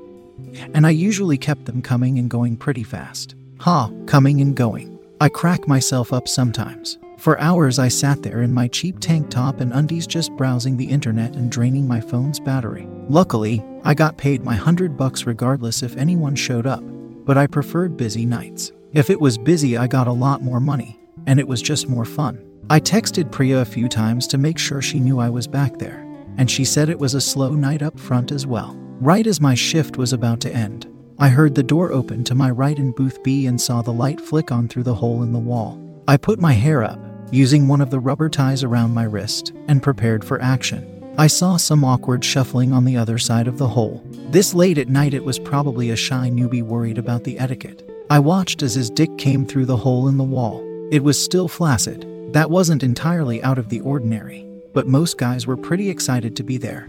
And 0.75 0.87
I 0.87 0.91
usually 0.91 1.39
kept 1.39 1.65
them 1.65 1.83
coming 1.83 2.19
and 2.19 2.31
going 2.31 2.57
pretty 2.57 2.85
fast. 2.85 3.35
Ha, 3.61 3.91
coming 4.07 4.41
and 4.41 4.55
going. 4.55 4.99
I 5.21 5.29
crack 5.29 5.67
myself 5.67 6.13
up 6.13 6.29
sometimes. 6.29 6.99
For 7.19 7.41
hours, 7.41 7.79
I 7.79 7.89
sat 7.89 8.23
there 8.23 8.43
in 8.43 8.53
my 8.53 8.69
cheap 8.69 9.01
tank 9.01 9.31
top 9.31 9.61
and 9.61 9.73
undies 9.73 10.07
just 10.07 10.37
browsing 10.37 10.77
the 10.77 10.85
internet 10.85 11.35
and 11.35 11.51
draining 11.51 11.89
my 11.89 12.01
phone's 12.01 12.39
battery. 12.39 12.87
Luckily, 13.09 13.65
I 13.85 13.95
got 13.95 14.19
paid 14.19 14.45
my 14.45 14.55
hundred 14.55 14.97
bucks 14.97 15.27
regardless 15.27 15.83
if 15.83 15.97
anyone 15.97 16.37
showed 16.37 16.67
up, 16.67 16.85
but 17.25 17.39
I 17.39 17.47
preferred 17.47 17.97
busy 17.97 18.27
nights. 18.27 18.73
If 18.93 19.11
it 19.11 19.21
was 19.21 19.39
busy, 19.39 19.77
I 19.77 19.87
got 19.87 20.07
a 20.07 20.13
lot 20.13 20.43
more 20.43 20.61
money, 20.61 20.99
and 21.27 21.41
it 21.41 21.49
was 21.49 21.63
just 21.63 21.89
more 21.89 22.05
fun. 22.05 22.43
I 22.69 22.81
texted 22.81 23.33
Priya 23.33 23.61
a 23.61 23.65
few 23.65 23.89
times 23.89 24.27
to 24.29 24.39
make 24.39 24.59
sure 24.59 24.83
she 24.83 25.01
knew 25.01 25.19
I 25.19 25.31
was 25.31 25.47
back 25.47 25.79
there, 25.79 26.05
and 26.39 26.51
she 26.51 26.65
said 26.65 26.89
it 26.89 26.99
was 26.99 27.15
a 27.15 27.21
slow 27.21 27.51
night 27.51 27.83
up 27.83 27.99
front 27.99 28.33
as 28.33 28.47
well. 28.47 28.75
Right 29.01 29.27
as 29.27 29.41
my 29.41 29.55
shift 29.55 29.97
was 29.97 30.13
about 30.13 30.41
to 30.41 30.55
end, 30.55 30.87
I 31.19 31.29
heard 31.29 31.55
the 31.55 31.63
door 31.63 31.93
open 31.93 32.25
to 32.25 32.35
my 32.35 32.51
right 32.51 32.79
in 32.79 32.93
booth 32.93 33.23
B 33.23 33.47
and 33.47 33.61
saw 33.61 33.83
the 33.83 33.93
light 33.93 34.21
flick 34.21 34.53
on 34.53 34.69
through 34.69 34.85
the 34.85 34.95
hole 34.95 35.23
in 35.23 35.33
the 35.33 35.39
wall. 35.39 35.83
I 36.09 36.17
put 36.17 36.39
my 36.39 36.53
hair 36.53 36.85
up, 36.85 36.99
using 37.31 37.69
one 37.69 37.81
of 37.81 37.91
the 37.91 38.01
rubber 38.01 38.29
ties 38.29 38.63
around 38.63 38.93
my 38.93 39.05
wrist, 39.05 39.53
and 39.69 39.83
prepared 39.83 40.25
for 40.25 40.41
action. 40.41 40.93
I 41.19 41.27
saw 41.27 41.57
some 41.57 41.85
awkward 41.85 42.23
shuffling 42.23 42.73
on 42.73 42.85
the 42.85 42.99
other 42.99 43.17
side 43.17 43.49
of 43.49 43.57
the 43.57 43.69
hole. 43.69 44.05
This 44.31 44.53
late 44.53 44.77
at 44.77 44.91
night, 44.91 45.15
it 45.15 45.25
was 45.25 45.39
probably 45.39 45.91
a 45.91 45.97
shy 45.97 46.31
newbie 46.31 46.63
worried 46.63 46.99
about 46.99 47.25
the 47.25 47.39
etiquette. 47.39 47.91
I 48.11 48.19
watched 48.19 48.63
as 48.63 48.75
his 48.75 48.91
dick 48.91 49.17
came 49.17 49.47
through 49.47 49.65
the 49.67 49.79
hole 49.79 50.09
in 50.09 50.19
the 50.19 50.25
wall. 50.25 50.63
It 50.93 51.03
was 51.03 51.23
still 51.23 51.49
flaccid. 51.49 52.07
That 52.35 52.51
wasn't 52.51 52.83
entirely 52.83 53.43
out 53.43 53.59
of 53.59 53.71
the 53.71 53.81
ordinary, 53.81 54.46
but 54.77 54.87
most 54.87 55.17
guys 55.17 55.47
were 55.47 55.57
pretty 55.57 55.89
excited 55.89 56.37
to 56.37 56.43
be 56.43 56.59
there. 56.59 56.87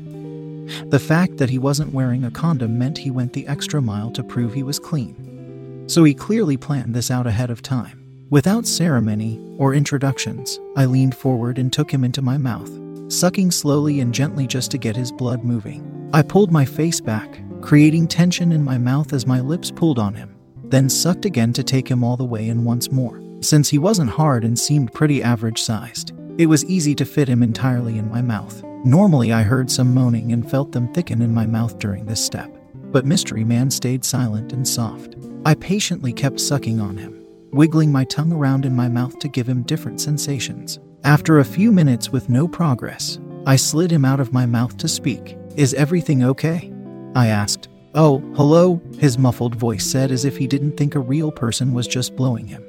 The 0.87 0.99
fact 0.99 1.37
that 1.37 1.49
he 1.49 1.57
wasn't 1.57 1.93
wearing 1.93 2.25
a 2.25 2.31
condom 2.31 2.77
meant 2.77 2.97
he 2.97 3.09
went 3.09 3.31
the 3.31 3.47
extra 3.47 3.81
mile 3.81 4.11
to 4.11 4.25
prove 4.25 4.53
he 4.53 4.61
was 4.61 4.77
clean. 4.77 5.85
So 5.87 6.03
he 6.03 6.13
clearly 6.13 6.57
planned 6.57 6.93
this 6.93 7.09
out 7.09 7.27
ahead 7.27 7.49
of 7.49 7.61
time. 7.61 8.27
Without 8.29 8.67
ceremony 8.67 9.39
or 9.57 9.73
introductions, 9.73 10.59
I 10.75 10.83
leaned 10.83 11.15
forward 11.15 11.57
and 11.57 11.71
took 11.71 11.89
him 11.89 12.03
into 12.03 12.21
my 12.21 12.37
mouth, 12.37 12.69
sucking 13.09 13.51
slowly 13.51 14.01
and 14.01 14.13
gently 14.13 14.47
just 14.47 14.69
to 14.71 14.77
get 14.77 14.97
his 14.97 15.13
blood 15.13 15.45
moving. 15.45 16.09
I 16.13 16.23
pulled 16.23 16.51
my 16.51 16.65
face 16.65 16.99
back, 16.99 17.39
creating 17.61 18.09
tension 18.09 18.51
in 18.51 18.65
my 18.65 18.77
mouth 18.77 19.13
as 19.13 19.25
my 19.25 19.39
lips 19.39 19.71
pulled 19.71 19.97
on 19.97 20.13
him, 20.13 20.35
then 20.65 20.89
sucked 20.89 21.23
again 21.23 21.53
to 21.53 21.63
take 21.63 21.87
him 21.87 22.03
all 22.03 22.17
the 22.17 22.25
way 22.25 22.49
in 22.49 22.65
once 22.65 22.91
more. 22.91 23.21
Since 23.39 23.69
he 23.69 23.77
wasn't 23.77 24.09
hard 24.09 24.43
and 24.43 24.59
seemed 24.59 24.91
pretty 24.91 25.23
average 25.23 25.61
sized, 25.61 26.11
it 26.37 26.45
was 26.45 26.65
easy 26.65 26.93
to 26.95 27.05
fit 27.05 27.27
him 27.27 27.41
entirely 27.41 27.97
in 27.97 28.09
my 28.09 28.21
mouth. 28.21 28.63
Normally, 28.85 29.33
I 29.33 29.41
heard 29.41 29.71
some 29.71 29.93
moaning 29.93 30.31
and 30.31 30.49
felt 30.49 30.71
them 30.71 30.93
thicken 30.93 31.21
in 31.21 31.33
my 31.33 31.45
mouth 31.45 31.79
during 31.79 32.05
this 32.05 32.23
step, 32.23 32.55
but 32.91 33.05
Mystery 33.05 33.43
Man 33.43 33.71
stayed 33.71 34.05
silent 34.05 34.53
and 34.53 34.67
soft. 34.67 35.15
I 35.45 35.55
patiently 35.55 36.13
kept 36.13 36.39
sucking 36.39 36.79
on 36.79 36.97
him, 36.97 37.25
wiggling 37.51 37.91
my 37.91 38.03
tongue 38.05 38.31
around 38.31 38.65
in 38.65 38.75
my 38.75 38.87
mouth 38.87 39.17
to 39.19 39.27
give 39.27 39.47
him 39.47 39.63
different 39.63 39.99
sensations. 39.99 40.79
After 41.03 41.39
a 41.39 41.45
few 41.45 41.71
minutes 41.71 42.11
with 42.11 42.29
no 42.29 42.47
progress, 42.47 43.19
I 43.45 43.55
slid 43.55 43.91
him 43.91 44.05
out 44.05 44.19
of 44.19 44.33
my 44.33 44.45
mouth 44.45 44.77
to 44.77 44.87
speak. 44.87 45.37
Is 45.55 45.73
everything 45.73 46.23
okay? 46.23 46.71
I 47.15 47.27
asked. 47.27 47.69
Oh, 47.95 48.19
hello, 48.35 48.79
his 48.99 49.17
muffled 49.17 49.55
voice 49.55 49.85
said 49.85 50.11
as 50.11 50.23
if 50.23 50.37
he 50.37 50.45
didn't 50.45 50.77
think 50.77 50.93
a 50.93 50.99
real 50.99 51.31
person 51.31 51.73
was 51.73 51.87
just 51.87 52.15
blowing 52.15 52.45
him. 52.45 52.63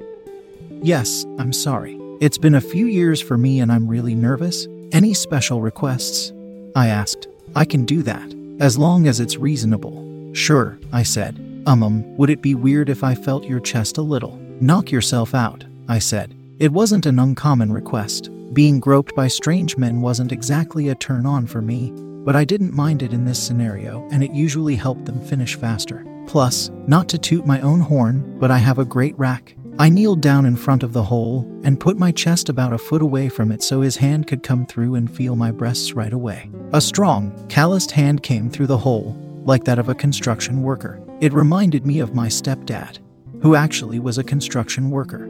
Yes, 0.81 1.25
I'm 1.37 1.53
sorry. 1.53 1.99
It's 2.21 2.37
been 2.37 2.55
a 2.55 2.61
few 2.61 2.85
years 2.85 3.21
for 3.21 3.37
me 3.37 3.61
and 3.61 3.71
I'm 3.71 3.87
really 3.87 4.13
nervous. 4.13 4.67
Any 4.91 5.13
special 5.13 5.61
requests? 5.61 6.33
I 6.75 6.87
asked. 6.87 7.29
I 7.55 7.63
can 7.63 7.85
do 7.85 8.03
that, 8.03 8.35
as 8.59 8.77
long 8.77 9.07
as 9.07 9.21
it's 9.21 9.37
reasonable. 9.37 10.33
Sure, 10.33 10.77
I 10.91 11.03
said. 11.03 11.39
Um, 11.65 11.81
um, 11.81 12.17
would 12.17 12.29
it 12.29 12.41
be 12.41 12.55
weird 12.55 12.89
if 12.89 13.05
I 13.05 13.15
felt 13.15 13.45
your 13.45 13.61
chest 13.61 13.97
a 13.97 14.01
little? 14.01 14.37
Knock 14.59 14.91
yourself 14.91 15.33
out, 15.33 15.63
I 15.87 15.99
said. 15.99 16.35
It 16.59 16.73
wasn't 16.73 17.05
an 17.05 17.19
uncommon 17.19 17.71
request. 17.71 18.29
Being 18.53 18.81
groped 18.81 19.15
by 19.15 19.29
strange 19.29 19.77
men 19.77 20.01
wasn't 20.01 20.33
exactly 20.33 20.89
a 20.89 20.95
turn 20.95 21.25
on 21.25 21.47
for 21.47 21.61
me, 21.61 21.93
but 22.25 22.35
I 22.35 22.43
didn't 22.43 22.73
mind 22.73 23.01
it 23.01 23.13
in 23.13 23.23
this 23.23 23.41
scenario, 23.41 24.05
and 24.11 24.25
it 24.25 24.31
usually 24.31 24.75
helped 24.75 25.05
them 25.05 25.21
finish 25.21 25.55
faster. 25.55 26.05
Plus, 26.27 26.69
not 26.85 27.07
to 27.09 27.17
toot 27.17 27.45
my 27.45 27.61
own 27.61 27.79
horn, 27.79 28.37
but 28.39 28.51
I 28.51 28.57
have 28.57 28.77
a 28.77 28.83
great 28.83 29.17
rack. 29.17 29.55
I 29.79 29.87
kneeled 29.87 30.19
down 30.19 30.45
in 30.45 30.57
front 30.57 30.83
of 30.83 30.91
the 30.91 31.03
hole 31.03 31.49
and 31.63 31.79
put 31.79 31.97
my 31.97 32.11
chest 32.11 32.49
about 32.49 32.73
a 32.73 32.77
foot 32.77 33.01
away 33.01 33.29
from 33.29 33.49
it 33.49 33.63
so 33.63 33.79
his 33.79 33.95
hand 33.95 34.27
could 34.27 34.43
come 34.43 34.65
through 34.65 34.95
and 34.95 35.09
feel 35.09 35.37
my 35.37 35.51
breasts 35.51 35.93
right 35.93 36.11
away. 36.11 36.49
A 36.73 36.81
strong, 36.81 37.31
calloused 37.47 37.91
hand 37.91 38.21
came 38.21 38.49
through 38.49 38.67
the 38.67 38.77
hole, 38.77 39.15
like 39.45 39.63
that 39.63 39.79
of 39.79 39.87
a 39.87 39.95
construction 39.95 40.63
worker. 40.63 40.99
It 41.21 41.31
reminded 41.31 41.85
me 41.85 41.99
of 41.99 42.13
my 42.13 42.27
stepdad, 42.27 42.99
who 43.41 43.55
actually 43.55 43.99
was 43.99 44.17
a 44.17 44.23
construction 44.23 44.91
worker. 44.91 45.29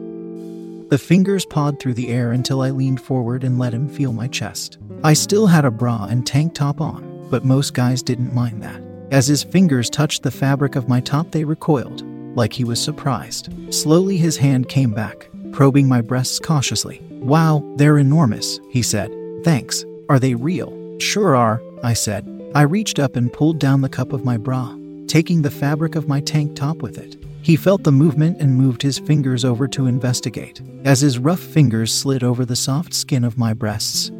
The 0.88 0.98
fingers 0.98 1.46
pawed 1.46 1.78
through 1.78 1.94
the 1.94 2.08
air 2.08 2.32
until 2.32 2.60
I 2.60 2.70
leaned 2.70 3.00
forward 3.00 3.44
and 3.44 3.56
let 3.56 3.72
him 3.72 3.88
feel 3.88 4.12
my 4.12 4.26
chest. 4.26 4.78
I 5.04 5.12
still 5.12 5.46
had 5.46 5.64
a 5.64 5.70
bra 5.70 6.06
and 6.10 6.26
tank 6.26 6.54
top 6.54 6.80
on, 6.80 7.28
but 7.30 7.44
most 7.44 7.72
guys 7.72 8.02
didn't 8.02 8.34
mind 8.34 8.64
that. 8.64 8.82
As 9.12 9.28
his 9.28 9.44
fingers 9.44 9.88
touched 9.88 10.24
the 10.24 10.32
fabric 10.32 10.74
of 10.74 10.88
my 10.88 10.98
top, 10.98 11.30
they 11.30 11.44
recoiled, 11.44 12.02
like 12.34 12.52
he 12.52 12.64
was 12.64 12.82
surprised. 12.82 13.48
Slowly, 13.72 14.16
his 14.16 14.36
hand 14.36 14.68
came 14.68 14.92
back, 14.92 15.28
probing 15.52 15.88
my 15.88 16.00
breasts 16.00 16.38
cautiously. 16.38 17.02
Wow, 17.10 17.62
they're 17.76 17.98
enormous, 17.98 18.60
he 18.70 18.82
said. 18.82 19.10
Thanks. 19.44 19.84
Are 20.08 20.18
they 20.18 20.34
real? 20.34 20.98
Sure 20.98 21.36
are, 21.36 21.62
I 21.82 21.94
said. 21.94 22.26
I 22.54 22.62
reached 22.62 22.98
up 22.98 23.16
and 23.16 23.32
pulled 23.32 23.58
down 23.58 23.80
the 23.80 23.88
cup 23.88 24.12
of 24.12 24.24
my 24.24 24.36
bra, 24.36 24.76
taking 25.06 25.42
the 25.42 25.50
fabric 25.50 25.94
of 25.94 26.08
my 26.08 26.20
tank 26.20 26.56
top 26.56 26.82
with 26.82 26.98
it. 26.98 27.16
He 27.42 27.56
felt 27.56 27.84
the 27.84 27.92
movement 27.92 28.40
and 28.40 28.56
moved 28.56 28.82
his 28.82 28.98
fingers 28.98 29.44
over 29.44 29.66
to 29.68 29.86
investigate. 29.86 30.60
As 30.84 31.00
his 31.00 31.18
rough 31.18 31.40
fingers 31.40 31.92
slid 31.92 32.22
over 32.22 32.44
the 32.44 32.56
soft 32.56 32.92
skin 32.92 33.24
of 33.24 33.38
my 33.38 33.54
breasts, 33.54 34.10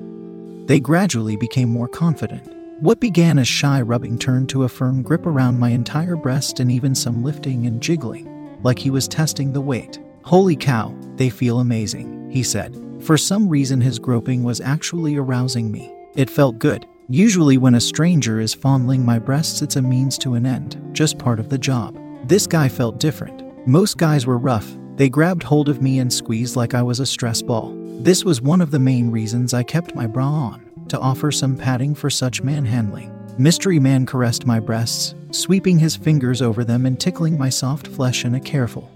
they 0.67 0.81
gradually 0.81 1.37
became 1.37 1.69
more 1.69 1.89
confident. 1.89 2.60
What 2.81 2.99
began 2.99 3.39
as 3.39 3.47
shy 3.47 3.83
rubbing 3.83 4.19
turned 4.19 4.49
to 4.49 4.65
a 4.65 4.69
firm 4.69 5.03
grip 5.03 5.27
around 5.27 5.59
my 5.59 5.69
entire 5.69 6.17
breast 6.17 6.61
and 6.61 6.73
even 6.73 6.95
some 6.95 7.23
lifting 7.23 7.67
and 7.67 7.79
jiggling, 7.79 8.59
like 8.63 8.79
he 8.79 8.89
was 8.89 9.07
testing 9.07 9.53
the 9.53 9.61
weight. 9.61 10.01
Holy 10.23 10.57
cow, 10.57 10.97
they 11.17 11.29
feel 11.29 11.61
amazing, 11.61 12.31
he 12.31 12.43
said. 12.43 12.75
For 13.01 13.19
some 13.19 13.51
reason, 13.51 13.83
his 13.83 13.99
groping 13.99 14.45
was 14.45 14.63
actually 14.63 15.17
arousing 15.17 15.71
me. 15.71 15.93
It 16.15 16.31
felt 16.31 16.59
good. 16.59 16.87
Usually, 17.11 17.59
when 17.59 17.75
a 17.75 17.81
stranger 17.83 18.41
is 18.41 18.55
fondling 18.55 19.05
my 19.05 19.19
breasts, 19.19 19.61
it's 19.61 19.77
a 19.77 19.83
means 19.83 20.17
to 20.17 20.33
an 20.33 20.47
end, 20.47 20.81
just 20.93 21.19
part 21.19 21.39
of 21.39 21.51
the 21.51 21.59
job. 21.59 21.99
This 22.27 22.47
guy 22.47 22.71
felt 22.71 22.99
different. 22.99 23.69
Most 23.69 23.99
guys 23.99 24.25
were 24.25 24.39
rough. 24.39 24.75
They 24.97 25.11
grabbed 25.11 25.43
hold 25.43 25.69
of 25.69 25.83
me 25.83 25.99
and 25.99 26.11
squeezed 26.11 26.57
like 26.57 26.73
I 26.73 26.83
was 26.83 26.99
a 26.99 27.05
stress 27.05 27.43
ball. 27.43 27.75
This 28.01 28.25
was 28.25 28.41
one 28.41 28.63
of 28.63 28.71
the 28.71 28.79
main 28.79 29.11
reasons 29.11 29.53
I 29.53 29.65
kept 29.65 29.95
my 29.95 30.07
bra 30.07 30.27
on, 30.27 30.70
to 30.91 30.99
offer 31.01 31.33
some 31.33 31.57
padding 31.57 31.95
for 31.95 32.11
such 32.11 32.43
manhandling. 32.43 33.13
Mystery 33.39 33.79
Man 33.79 34.05
caressed 34.05 34.47
my 34.47 34.61
breasts, 34.61 35.15
sweeping 35.31 35.79
his 35.79 35.97
fingers 35.97 36.43
over 36.43 36.65
them 36.65 36.85
and 36.87 37.01
tickling 37.01 37.39
my 37.39 37.49
soft 37.49 37.87
flesh 37.87 38.25
in 38.25 38.35
a 38.35 38.41
careful, 38.41 38.91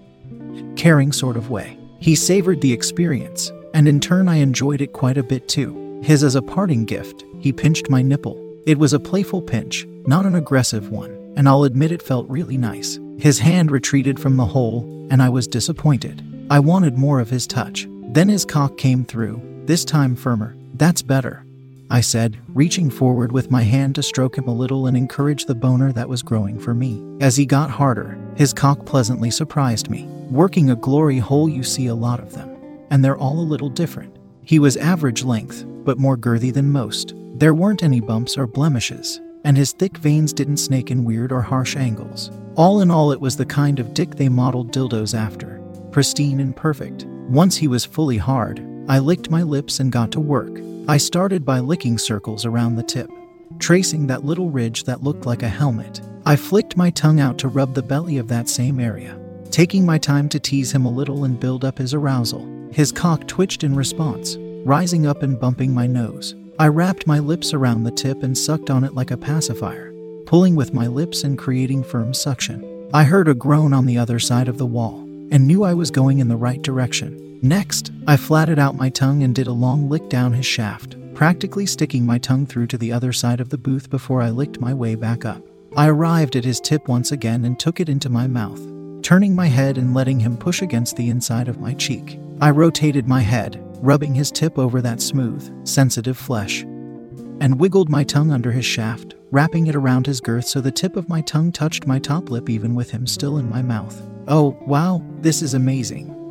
caring 0.75 1.11
sort 1.11 1.37
of 1.37 1.49
way. 1.49 1.77
He 1.99 2.15
savored 2.15 2.61
the 2.61 2.71
experience, 2.71 3.51
and 3.73 3.87
in 3.87 3.99
turn, 3.99 4.27
I 4.27 4.35
enjoyed 4.35 4.81
it 4.81 4.93
quite 4.93 5.17
a 5.17 5.23
bit 5.23 5.47
too. 5.47 5.99
His 6.03 6.23
as 6.23 6.35
a 6.35 6.41
parting 6.41 6.85
gift, 6.85 7.23
he 7.39 7.51
pinched 7.51 7.89
my 7.89 8.01
nipple. 8.01 8.41
It 8.65 8.77
was 8.77 8.93
a 8.93 8.99
playful 8.99 9.41
pinch, 9.41 9.87
not 10.05 10.25
an 10.25 10.35
aggressive 10.35 10.91
one, 10.91 11.33
and 11.35 11.47
I'll 11.47 11.63
admit 11.63 11.91
it 11.91 12.01
felt 12.01 12.29
really 12.29 12.57
nice. 12.57 12.99
His 13.17 13.39
hand 13.39 13.71
retreated 13.71 14.19
from 14.19 14.37
the 14.37 14.45
hole, 14.45 15.07
and 15.09 15.21
I 15.21 15.29
was 15.29 15.47
disappointed. 15.47 16.21
I 16.49 16.59
wanted 16.59 16.97
more 16.97 17.19
of 17.19 17.29
his 17.29 17.47
touch. 17.47 17.87
Then 17.89 18.29
his 18.29 18.45
cock 18.45 18.77
came 18.77 19.05
through, 19.05 19.41
this 19.65 19.85
time 19.85 20.15
firmer. 20.15 20.55
That's 20.75 21.01
better, 21.01 21.44
I 21.89 22.01
said, 22.01 22.37
reaching 22.47 22.89
forward 22.89 23.31
with 23.31 23.51
my 23.51 23.61
hand 23.61 23.95
to 23.95 24.03
stroke 24.03 24.37
him 24.37 24.47
a 24.47 24.53
little 24.53 24.87
and 24.87 24.97
encourage 24.97 25.45
the 25.45 25.55
boner 25.55 25.91
that 25.93 26.09
was 26.09 26.23
growing 26.23 26.59
for 26.59 26.73
me. 26.73 27.03
As 27.21 27.35
he 27.35 27.45
got 27.45 27.69
harder, 27.69 28.17
his 28.35 28.53
cock 28.53 28.85
pleasantly 28.85 29.29
surprised 29.31 29.89
me. 29.89 30.05
Working 30.29 30.71
a 30.71 30.75
glory 30.75 31.19
hole, 31.19 31.47
you 31.47 31.63
see 31.63 31.87
a 31.87 31.95
lot 31.95 32.19
of 32.19 32.33
them, 32.33 32.57
and 32.89 33.03
they're 33.03 33.17
all 33.17 33.39
a 33.39 33.51
little 33.51 33.69
different. 33.69 34.17
He 34.41 34.59
was 34.59 34.77
average 34.77 35.23
length, 35.23 35.65
but 35.85 35.99
more 35.99 36.17
girthy 36.17 36.53
than 36.53 36.71
most. 36.71 37.13
There 37.35 37.53
weren't 37.53 37.83
any 37.83 37.99
bumps 37.99 38.37
or 38.37 38.47
blemishes, 38.47 39.21
and 39.43 39.55
his 39.55 39.71
thick 39.71 39.97
veins 39.97 40.33
didn't 40.33 40.57
snake 40.57 40.89
in 40.89 41.03
weird 41.03 41.31
or 41.31 41.41
harsh 41.41 41.75
angles. 41.75 42.31
All 42.55 42.81
in 42.81 42.89
all, 42.89 43.11
it 43.11 43.21
was 43.21 43.37
the 43.37 43.45
kind 43.45 43.79
of 43.79 43.93
dick 43.93 44.15
they 44.15 44.29
modeled 44.29 44.71
dildos 44.71 45.17
after 45.17 45.61
pristine 45.91 46.41
and 46.41 46.53
perfect. 46.53 47.05
Once 47.29 47.55
he 47.55 47.69
was 47.69 47.85
fully 47.85 48.17
hard, 48.17 48.59
I 48.87 48.99
licked 48.99 49.31
my 49.31 49.41
lips 49.41 49.79
and 49.79 49.91
got 49.91 50.11
to 50.11 50.19
work. 50.19 50.61
I 50.87 50.97
started 50.97 51.43
by 51.43 51.59
licking 51.59 51.97
circles 51.97 52.45
around 52.45 52.75
the 52.75 52.83
tip, 52.83 53.09
tracing 53.57 54.05
that 54.07 54.23
little 54.23 54.51
ridge 54.51 54.83
that 54.83 55.01
looked 55.01 55.25
like 55.25 55.41
a 55.41 55.49
helmet. 55.49 56.01
I 56.23 56.35
flicked 56.35 56.77
my 56.77 56.91
tongue 56.91 57.19
out 57.19 57.39
to 57.39 57.47
rub 57.47 57.73
the 57.73 57.81
belly 57.81 58.19
of 58.19 58.27
that 58.27 58.47
same 58.47 58.79
area, 58.79 59.19
taking 59.49 59.87
my 59.87 59.97
time 59.97 60.29
to 60.29 60.39
tease 60.39 60.71
him 60.71 60.85
a 60.85 60.91
little 60.91 61.23
and 61.23 61.39
build 61.39 61.65
up 61.65 61.79
his 61.79 61.95
arousal. 61.95 62.47
His 62.71 62.91
cock 62.91 63.27
twitched 63.27 63.63
in 63.63 63.75
response, 63.75 64.37
rising 64.65 65.07
up 65.07 65.23
and 65.23 65.39
bumping 65.39 65.73
my 65.73 65.87
nose. 65.87 66.35
I 66.59 66.67
wrapped 66.67 67.07
my 67.07 67.17
lips 67.17 67.55
around 67.55 67.85
the 67.85 67.91
tip 67.91 68.21
and 68.21 68.37
sucked 68.37 68.69
on 68.69 68.83
it 68.83 68.93
like 68.93 69.09
a 69.09 69.17
pacifier, 69.17 69.93
pulling 70.27 70.55
with 70.55 70.75
my 70.75 70.85
lips 70.85 71.23
and 71.23 71.39
creating 71.39 71.83
firm 71.83 72.13
suction. 72.13 72.87
I 72.93 73.03
heard 73.03 73.27
a 73.27 73.33
groan 73.33 73.73
on 73.73 73.87
the 73.87 73.97
other 73.97 74.19
side 74.19 74.47
of 74.47 74.59
the 74.59 74.65
wall 74.67 74.99
and 75.31 75.47
knew 75.47 75.63
I 75.63 75.73
was 75.73 75.89
going 75.89 76.19
in 76.19 76.27
the 76.27 76.37
right 76.37 76.61
direction. 76.61 77.24
Next, 77.45 77.91
I 78.07 78.17
flatted 78.17 78.57
out 78.57 78.75
my 78.75 78.89
tongue 78.89 79.21
and 79.21 79.35
did 79.35 79.45
a 79.45 79.53
long 79.53 79.87
lick 79.87 80.09
down 80.09 80.33
his 80.33 80.47
shaft, 80.47 80.95
practically 81.13 81.67
sticking 81.67 82.03
my 82.03 82.17
tongue 82.17 82.47
through 82.47 82.65
to 82.67 82.77
the 82.79 82.91
other 82.91 83.13
side 83.13 83.39
of 83.39 83.49
the 83.49 83.57
booth 83.59 83.87
before 83.91 84.19
I 84.19 84.31
licked 84.31 84.59
my 84.59 84.73
way 84.73 84.95
back 84.95 85.25
up. 85.25 85.43
I 85.77 85.87
arrived 85.87 86.35
at 86.35 86.43
his 86.43 86.59
tip 86.59 86.87
once 86.87 87.11
again 87.11 87.45
and 87.45 87.59
took 87.59 87.79
it 87.79 87.87
into 87.87 88.09
my 88.09 88.25
mouth, 88.25 88.59
turning 89.03 89.35
my 89.35 89.45
head 89.45 89.77
and 89.77 89.93
letting 89.93 90.19
him 90.19 90.37
push 90.37 90.63
against 90.63 90.95
the 90.95 91.11
inside 91.11 91.47
of 91.47 91.59
my 91.59 91.75
cheek. 91.75 92.19
I 92.41 92.49
rotated 92.49 93.07
my 93.07 93.21
head, 93.21 93.61
rubbing 93.79 94.15
his 94.15 94.31
tip 94.31 94.57
over 94.57 94.81
that 94.81 94.99
smooth, 94.99 95.67
sensitive 95.67 96.17
flesh, 96.17 96.63
and 96.63 97.59
wiggled 97.59 97.89
my 97.89 98.03
tongue 98.03 98.31
under 98.31 98.51
his 98.51 98.65
shaft, 98.65 99.13
wrapping 99.29 99.67
it 99.67 99.75
around 99.75 100.07
his 100.07 100.19
girth 100.19 100.47
so 100.47 100.61
the 100.61 100.71
tip 100.71 100.95
of 100.95 101.09
my 101.09 101.21
tongue 101.21 101.51
touched 101.51 101.85
my 101.85 101.99
top 101.99 102.31
lip 102.31 102.49
even 102.49 102.73
with 102.73 102.89
him 102.89 103.05
still 103.05 103.37
in 103.37 103.47
my 103.47 103.61
mouth. 103.61 104.01
Oh, 104.27 104.57
wow, 104.65 105.03
this 105.19 105.43
is 105.43 105.53
amazing. 105.53 106.24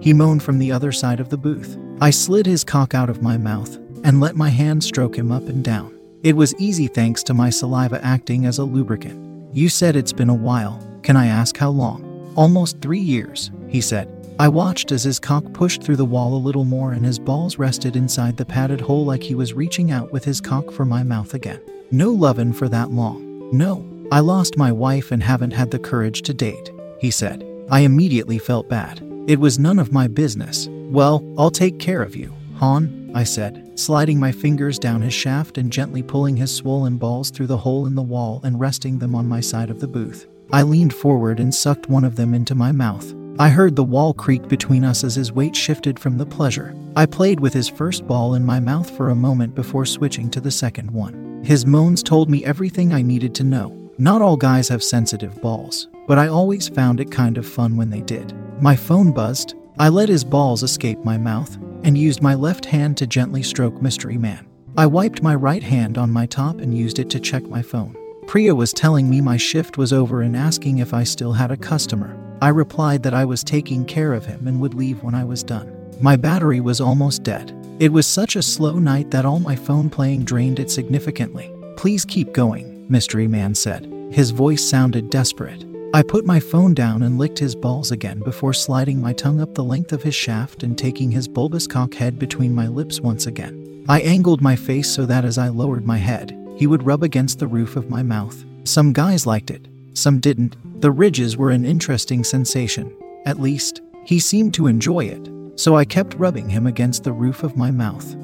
He 0.00 0.12
moaned 0.12 0.42
from 0.42 0.58
the 0.58 0.72
other 0.72 0.92
side 0.92 1.20
of 1.20 1.28
the 1.28 1.36
booth. 1.36 1.78
I 2.00 2.10
slid 2.10 2.46
his 2.46 2.64
cock 2.64 2.94
out 2.94 3.10
of 3.10 3.22
my 3.22 3.36
mouth 3.36 3.76
and 4.04 4.20
let 4.20 4.36
my 4.36 4.50
hand 4.50 4.84
stroke 4.84 5.16
him 5.16 5.32
up 5.32 5.48
and 5.48 5.64
down. 5.64 5.98
It 6.22 6.36
was 6.36 6.54
easy 6.58 6.86
thanks 6.86 7.22
to 7.24 7.34
my 7.34 7.50
saliva 7.50 8.04
acting 8.04 8.46
as 8.46 8.58
a 8.58 8.64
lubricant. 8.64 9.54
You 9.54 9.68
said 9.68 9.94
it's 9.94 10.12
been 10.12 10.30
a 10.30 10.34
while. 10.34 10.80
Can 11.02 11.16
I 11.16 11.26
ask 11.26 11.56
how 11.56 11.70
long? 11.70 12.32
Almost 12.34 12.80
three 12.80 13.00
years, 13.00 13.50
he 13.68 13.80
said. 13.80 14.08
I 14.38 14.48
watched 14.48 14.90
as 14.90 15.04
his 15.04 15.20
cock 15.20 15.52
pushed 15.52 15.82
through 15.82 15.96
the 15.96 16.04
wall 16.04 16.34
a 16.34 16.44
little 16.44 16.64
more 16.64 16.92
and 16.92 17.04
his 17.04 17.20
balls 17.20 17.56
rested 17.56 17.94
inside 17.94 18.36
the 18.36 18.44
padded 18.44 18.80
hole 18.80 19.04
like 19.04 19.22
he 19.22 19.36
was 19.36 19.54
reaching 19.54 19.92
out 19.92 20.12
with 20.12 20.24
his 20.24 20.40
cock 20.40 20.72
for 20.72 20.84
my 20.84 21.04
mouth 21.04 21.34
again. 21.34 21.60
No 21.92 22.10
lovin' 22.10 22.52
for 22.52 22.68
that 22.68 22.90
long. 22.90 23.48
No, 23.56 23.86
I 24.10 24.20
lost 24.20 24.56
my 24.56 24.72
wife 24.72 25.12
and 25.12 25.22
haven't 25.22 25.52
had 25.52 25.70
the 25.70 25.78
courage 25.78 26.22
to 26.22 26.34
date, 26.34 26.72
he 26.98 27.12
said. 27.12 27.46
I 27.70 27.80
immediately 27.80 28.38
felt 28.38 28.68
bad. 28.68 29.00
It 29.26 29.40
was 29.40 29.58
none 29.58 29.78
of 29.78 29.90
my 29.90 30.06
business. 30.06 30.68
Well, 30.70 31.24
I'll 31.38 31.50
take 31.50 31.78
care 31.78 32.02
of 32.02 32.14
you, 32.14 32.34
Hon, 32.56 33.10
I 33.14 33.24
said, 33.24 33.78
sliding 33.78 34.20
my 34.20 34.30
fingers 34.30 34.78
down 34.78 35.00
his 35.00 35.14
shaft 35.14 35.56
and 35.56 35.72
gently 35.72 36.02
pulling 36.02 36.36
his 36.36 36.54
swollen 36.54 36.98
balls 36.98 37.30
through 37.30 37.46
the 37.46 37.56
hole 37.56 37.86
in 37.86 37.94
the 37.94 38.02
wall 38.02 38.42
and 38.44 38.60
resting 38.60 38.98
them 38.98 39.14
on 39.14 39.26
my 39.26 39.40
side 39.40 39.70
of 39.70 39.80
the 39.80 39.88
booth. 39.88 40.26
I 40.52 40.62
leaned 40.62 40.92
forward 40.92 41.40
and 41.40 41.54
sucked 41.54 41.88
one 41.88 42.04
of 42.04 42.16
them 42.16 42.34
into 42.34 42.54
my 42.54 42.70
mouth. 42.70 43.14
I 43.38 43.48
heard 43.48 43.76
the 43.76 43.82
wall 43.82 44.12
creak 44.12 44.46
between 44.46 44.84
us 44.84 45.02
as 45.04 45.14
his 45.14 45.32
weight 45.32 45.56
shifted 45.56 45.98
from 45.98 46.18
the 46.18 46.26
pleasure. 46.26 46.74
I 46.94 47.06
played 47.06 47.40
with 47.40 47.54
his 47.54 47.68
first 47.68 48.06
ball 48.06 48.34
in 48.34 48.44
my 48.44 48.60
mouth 48.60 48.94
for 48.94 49.08
a 49.08 49.16
moment 49.16 49.54
before 49.54 49.86
switching 49.86 50.28
to 50.32 50.40
the 50.40 50.50
second 50.50 50.90
one. 50.90 51.42
His 51.42 51.64
moans 51.64 52.02
told 52.02 52.28
me 52.28 52.44
everything 52.44 52.92
I 52.92 53.00
needed 53.00 53.34
to 53.36 53.44
know. 53.44 53.90
Not 53.96 54.20
all 54.20 54.36
guys 54.36 54.68
have 54.68 54.82
sensitive 54.82 55.40
balls, 55.40 55.88
but 56.06 56.18
I 56.18 56.28
always 56.28 56.68
found 56.68 57.00
it 57.00 57.10
kind 57.10 57.38
of 57.38 57.48
fun 57.48 57.76
when 57.76 57.88
they 57.88 58.02
did. 58.02 58.34
My 58.64 58.76
phone 58.76 59.12
buzzed. 59.12 59.56
I 59.78 59.90
let 59.90 60.08
his 60.08 60.24
balls 60.24 60.62
escape 60.62 61.04
my 61.04 61.18
mouth 61.18 61.54
and 61.82 61.98
used 61.98 62.22
my 62.22 62.32
left 62.32 62.64
hand 62.64 62.96
to 62.96 63.06
gently 63.06 63.42
stroke 63.42 63.82
Mystery 63.82 64.16
Man. 64.16 64.48
I 64.74 64.86
wiped 64.86 65.22
my 65.22 65.34
right 65.34 65.62
hand 65.62 65.98
on 65.98 66.10
my 66.10 66.24
top 66.24 66.60
and 66.60 66.74
used 66.74 66.98
it 66.98 67.10
to 67.10 67.20
check 67.20 67.42
my 67.42 67.60
phone. 67.60 67.94
Priya 68.26 68.54
was 68.54 68.72
telling 68.72 69.10
me 69.10 69.20
my 69.20 69.36
shift 69.36 69.76
was 69.76 69.92
over 69.92 70.22
and 70.22 70.34
asking 70.34 70.78
if 70.78 70.94
I 70.94 71.04
still 71.04 71.34
had 71.34 71.50
a 71.50 71.58
customer. 71.58 72.18
I 72.40 72.48
replied 72.48 73.02
that 73.02 73.12
I 73.12 73.26
was 73.26 73.44
taking 73.44 73.84
care 73.84 74.14
of 74.14 74.24
him 74.24 74.48
and 74.48 74.58
would 74.62 74.72
leave 74.72 75.02
when 75.02 75.14
I 75.14 75.24
was 75.24 75.42
done. 75.42 75.70
My 76.00 76.16
battery 76.16 76.60
was 76.60 76.80
almost 76.80 77.22
dead. 77.22 77.54
It 77.80 77.92
was 77.92 78.06
such 78.06 78.34
a 78.34 78.40
slow 78.40 78.78
night 78.78 79.10
that 79.10 79.26
all 79.26 79.40
my 79.40 79.56
phone 79.56 79.90
playing 79.90 80.24
drained 80.24 80.58
it 80.58 80.70
significantly. 80.70 81.52
Please 81.76 82.06
keep 82.06 82.32
going, 82.32 82.86
Mystery 82.90 83.28
Man 83.28 83.54
said. 83.54 83.84
His 84.10 84.30
voice 84.30 84.66
sounded 84.66 85.10
desperate. 85.10 85.66
I 85.94 86.02
put 86.02 86.26
my 86.26 86.40
phone 86.40 86.74
down 86.74 87.04
and 87.04 87.18
licked 87.18 87.38
his 87.38 87.54
balls 87.54 87.92
again 87.92 88.18
before 88.18 88.52
sliding 88.52 89.00
my 89.00 89.12
tongue 89.12 89.40
up 89.40 89.54
the 89.54 89.62
length 89.62 89.92
of 89.92 90.02
his 90.02 90.16
shaft 90.16 90.64
and 90.64 90.76
taking 90.76 91.12
his 91.12 91.28
bulbous 91.28 91.68
cock 91.68 91.94
head 91.94 92.18
between 92.18 92.52
my 92.52 92.66
lips 92.66 93.00
once 93.00 93.28
again. 93.28 93.84
I 93.88 94.00
angled 94.00 94.42
my 94.42 94.56
face 94.56 94.90
so 94.90 95.06
that 95.06 95.24
as 95.24 95.38
I 95.38 95.50
lowered 95.50 95.86
my 95.86 95.98
head, 95.98 96.36
he 96.56 96.66
would 96.66 96.82
rub 96.82 97.04
against 97.04 97.38
the 97.38 97.46
roof 97.46 97.76
of 97.76 97.90
my 97.90 98.02
mouth. 98.02 98.44
Some 98.64 98.92
guys 98.92 99.24
liked 99.24 99.52
it, 99.52 99.68
some 99.92 100.18
didn't. 100.18 100.56
The 100.80 100.90
ridges 100.90 101.36
were 101.36 101.52
an 101.52 101.64
interesting 101.64 102.24
sensation. 102.24 102.92
At 103.24 103.38
least, 103.38 103.80
he 104.04 104.18
seemed 104.18 104.52
to 104.54 104.66
enjoy 104.66 105.04
it, 105.04 105.30
so 105.54 105.76
I 105.76 105.84
kept 105.84 106.14
rubbing 106.14 106.48
him 106.48 106.66
against 106.66 107.04
the 107.04 107.12
roof 107.12 107.44
of 107.44 107.56
my 107.56 107.70
mouth. 107.70 108.16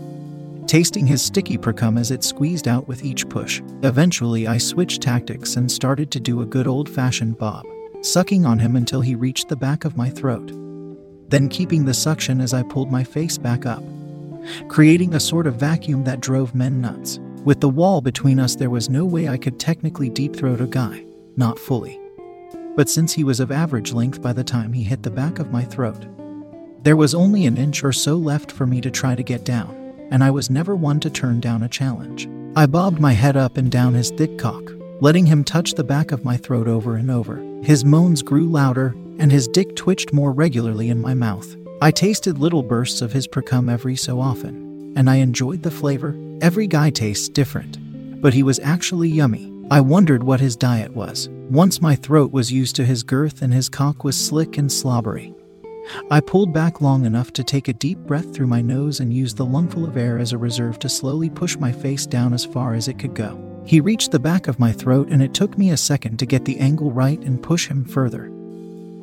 Tasting 0.71 1.05
his 1.05 1.21
sticky 1.21 1.59
precum 1.59 1.99
as 1.99 2.13
it 2.13 2.23
squeezed 2.23 2.69
out 2.69 2.87
with 2.87 3.05
each 3.05 3.29
push. 3.29 3.61
Eventually, 3.83 4.47
I 4.47 4.59
switched 4.59 5.03
tactics 5.03 5.57
and 5.57 5.69
started 5.69 6.13
to 6.13 6.21
do 6.21 6.43
a 6.43 6.47
good 6.47 6.69
old 6.69 6.89
fashioned 6.89 7.39
bob, 7.39 7.67
sucking 8.03 8.47
on 8.47 8.61
him 8.61 8.77
until 8.77 9.01
he 9.01 9.17
reached 9.17 9.49
the 9.49 9.57
back 9.57 9.85
of 9.85 9.97
my 9.97 10.09
throat. 10.09 10.53
Then 11.29 11.49
keeping 11.49 11.85
the 11.85 11.93
suction 11.93 12.41
as 12.41 12.55
I 12.55 12.63
pulled 12.63 12.89
my 12.89 13.03
face 13.03 13.37
back 13.37 13.67
up, 13.67 13.83
creating 14.69 15.13
a 15.13 15.19
sort 15.19 15.49
of 15.49 15.57
vacuum 15.57 16.05
that 16.05 16.21
drove 16.21 16.55
men 16.55 16.81
nuts. 16.81 17.19
With 17.45 17.61
the 17.61 17.69
wall 17.69 18.01
between 18.01 18.39
us, 18.39 18.55
there 18.55 18.71
was 18.71 18.89
no 18.89 19.05
way 19.05 19.29
I 19.29 19.39
could 19.39 19.59
technically 19.59 20.09
deep 20.09 20.37
throat 20.37 20.61
a 20.61 20.69
guy, 20.69 21.05
not 21.37 21.59
fully. 21.59 21.99
But 22.77 22.89
since 22.89 23.13
he 23.13 23.25
was 23.25 23.41
of 23.41 23.51
average 23.51 23.93
length 23.93 24.23
by 24.23 24.33
the 24.33 24.45
time 24.45 24.73
he 24.73 24.85
hit 24.85 25.03
the 25.03 25.11
back 25.11 25.41
of 25.41 25.51
my 25.51 25.65
throat, 25.65 26.07
there 26.85 26.97
was 26.97 27.13
only 27.13 27.47
an 27.47 27.57
inch 27.57 27.83
or 27.83 27.93
so 27.93 28.15
left 28.15 28.53
for 28.53 28.67
me 28.67 28.81
to 28.83 28.91
try 28.93 29.17
to 29.17 29.25
get 29.25 29.45
down, 29.45 29.80
and 30.11 30.23
I 30.23 30.31
was 30.31 30.51
never 30.51 30.77
one 30.77 31.01
to 31.01 31.11
turn 31.11 31.41
down 31.41 31.63
a 31.63 31.69
challenge. 31.69 32.29
I 32.57 32.67
bobbed 32.67 33.01
my 33.01 33.13
head 33.13 33.37
up 33.37 33.57
and 33.57 33.71
down 33.71 33.95
his 33.95 34.11
thick 34.11 34.39
cock, 34.39 34.73
letting 35.01 35.27
him 35.27 35.45
touch 35.45 35.75
the 35.75 35.85
back 35.85 36.13
of 36.13 36.25
my 36.25 36.37
throat 36.37 36.69
over 36.69 36.97
and 36.97 37.11
over. 37.11 37.37
His 37.63 37.85
moans 37.85 38.23
grew 38.23 38.47
louder, 38.47 38.95
and 39.19 39.31
his 39.31 39.49
dick 39.49 39.77
twitched 39.77 40.13
more 40.13 40.33
regularly 40.33 40.91
in 40.91 41.01
my 41.01 41.15
mouth. 41.15 41.57
I 41.81 41.91
tasted 41.91 42.39
little 42.39 42.63
bursts 42.63 43.03
of 43.03 43.13
his 43.13 43.29
precum 43.29 43.71
every 43.71 43.97
so 43.97 44.21
often, 44.21 44.93
and 44.97 45.09
I 45.09 45.17
enjoyed 45.17 45.63
the 45.63 45.71
flavor. 45.71 46.17
Every 46.41 46.67
guy 46.67 46.91
tastes 46.91 47.29
different, 47.29 47.79
but 48.21 48.35
he 48.35 48.43
was 48.43 48.59
actually 48.61 49.09
yummy. 49.09 49.53
I 49.71 49.81
wondered 49.81 50.25
what 50.25 50.41
his 50.41 50.57
diet 50.57 50.93
was. 50.95 51.29
Once 51.51 51.81
my 51.81 51.95
throat 51.95 52.33
was 52.33 52.53
used 52.53 52.77
to 52.77 52.85
his 52.85 53.03
girth 53.03 53.41
and 53.43 53.55
his 53.55 53.69
cock 53.69 54.05
was 54.05 54.17
slick 54.17 54.59
and 54.59 54.71
slobbery. 54.71 55.35
I 56.11 56.21
pulled 56.21 56.53
back 56.53 56.81
long 56.81 57.05
enough 57.05 57.33
to 57.35 57.45
take 57.45 57.69
a 57.69 57.73
deep 57.73 57.99
breath 57.99 58.35
through 58.35 58.47
my 58.47 58.63
nose 58.63 59.01
and 59.01 59.13
used 59.13 59.37
the 59.37 59.45
lungful 59.45 59.85
of 59.85 59.97
air 59.97 60.19
as 60.19 60.33
a 60.33 60.39
reserve 60.39 60.79
to 60.81 60.89
slowly 60.89 61.31
push 61.31 61.57
my 61.57 61.73
face 61.73 62.07
down 62.07 62.33
as 62.33 62.45
far 62.45 62.75
as 62.75 62.89
it 62.89 62.99
could 62.99 63.15
go. 63.15 63.39
He 63.65 63.81
reached 63.81 64.11
the 64.11 64.19
back 64.19 64.49
of 64.49 64.59
my 64.59 64.73
throat, 64.73 65.09
and 65.11 65.23
it 65.23 65.35
took 65.35 65.57
me 65.57 65.71
a 65.71 65.77
second 65.77 66.19
to 66.19 66.27
get 66.27 66.45
the 66.45 66.59
angle 66.59 66.91
right 66.91 67.21
and 67.21 67.43
push 67.43 67.69
him 67.69 67.85
further, 67.85 68.31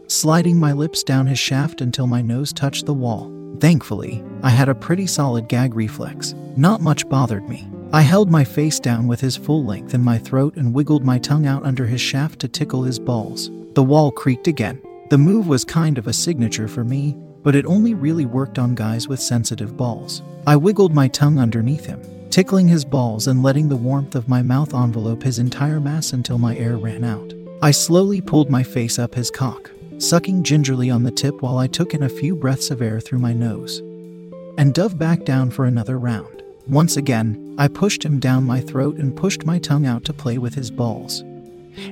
sliding 0.07 0.59
my 0.59 0.73
lips 0.73 1.03
down 1.03 1.27
his 1.27 1.39
shaft 1.39 1.81
until 1.81 2.07
my 2.07 2.21
nose 2.21 2.51
touched 2.51 2.85
the 2.85 2.93
wall. 2.93 3.31
Thankfully, 3.59 4.23
I 4.43 4.49
had 4.49 4.69
a 4.69 4.75
pretty 4.75 5.07
solid 5.07 5.47
gag 5.47 5.73
reflex. 5.73 6.35
Not 6.55 6.81
much 6.81 7.07
bothered 7.07 7.47
me. 7.47 7.67
I 7.93 8.01
held 8.01 8.29
my 8.29 8.43
face 8.43 8.79
down 8.79 9.07
with 9.07 9.21
his 9.21 9.37
full 9.37 9.63
length 9.63 9.93
in 9.93 10.03
my 10.03 10.17
throat 10.17 10.57
and 10.57 10.73
wiggled 10.73 11.05
my 11.05 11.17
tongue 11.17 11.45
out 11.45 11.63
under 11.63 11.85
his 11.85 12.01
shaft 12.01 12.39
to 12.41 12.47
tickle 12.47 12.83
his 12.83 12.99
balls. 12.99 13.49
The 13.73 13.83
wall 13.83 14.11
creaked 14.11 14.47
again. 14.47 14.81
The 15.09 15.17
move 15.17 15.47
was 15.47 15.63
kind 15.63 15.97
of 15.97 16.07
a 16.07 16.13
signature 16.13 16.67
for 16.67 16.83
me, 16.83 17.15
but 17.41 17.55
it 17.55 17.65
only 17.65 17.93
really 17.93 18.25
worked 18.25 18.59
on 18.59 18.75
guys 18.75 19.07
with 19.07 19.21
sensitive 19.21 19.77
balls. 19.77 20.21
I 20.45 20.57
wiggled 20.57 20.93
my 20.93 21.07
tongue 21.07 21.39
underneath 21.39 21.85
him, 21.85 22.01
tickling 22.29 22.67
his 22.67 22.83
balls 22.83 23.27
and 23.27 23.41
letting 23.41 23.69
the 23.69 23.77
warmth 23.77 24.15
of 24.15 24.27
my 24.27 24.41
mouth 24.41 24.73
envelope 24.73 25.23
his 25.23 25.39
entire 25.39 25.79
mass 25.79 26.11
until 26.11 26.37
my 26.37 26.57
air 26.57 26.75
ran 26.75 27.05
out. 27.05 27.33
I 27.61 27.71
slowly 27.71 28.19
pulled 28.19 28.49
my 28.49 28.63
face 28.63 28.99
up 28.99 29.15
his 29.15 29.31
cock, 29.31 29.71
sucking 29.97 30.43
gingerly 30.43 30.89
on 30.89 31.03
the 31.03 31.11
tip 31.11 31.41
while 31.41 31.57
I 31.57 31.67
took 31.67 31.93
in 31.93 32.03
a 32.03 32.09
few 32.09 32.35
breaths 32.35 32.69
of 32.69 32.81
air 32.81 32.99
through 32.99 33.19
my 33.19 33.31
nose, 33.31 33.79
and 34.57 34.73
dove 34.73 34.99
back 34.99 35.23
down 35.23 35.51
for 35.51 35.63
another 35.63 35.97
round. 35.97 36.43
Once 36.67 36.97
again, 36.97 37.55
I 37.57 37.69
pushed 37.69 38.03
him 38.03 38.19
down 38.19 38.43
my 38.43 38.59
throat 38.59 38.97
and 38.97 39.15
pushed 39.15 39.45
my 39.45 39.57
tongue 39.57 39.85
out 39.85 40.03
to 40.03 40.13
play 40.13 40.37
with 40.37 40.55
his 40.55 40.69
balls, 40.69 41.21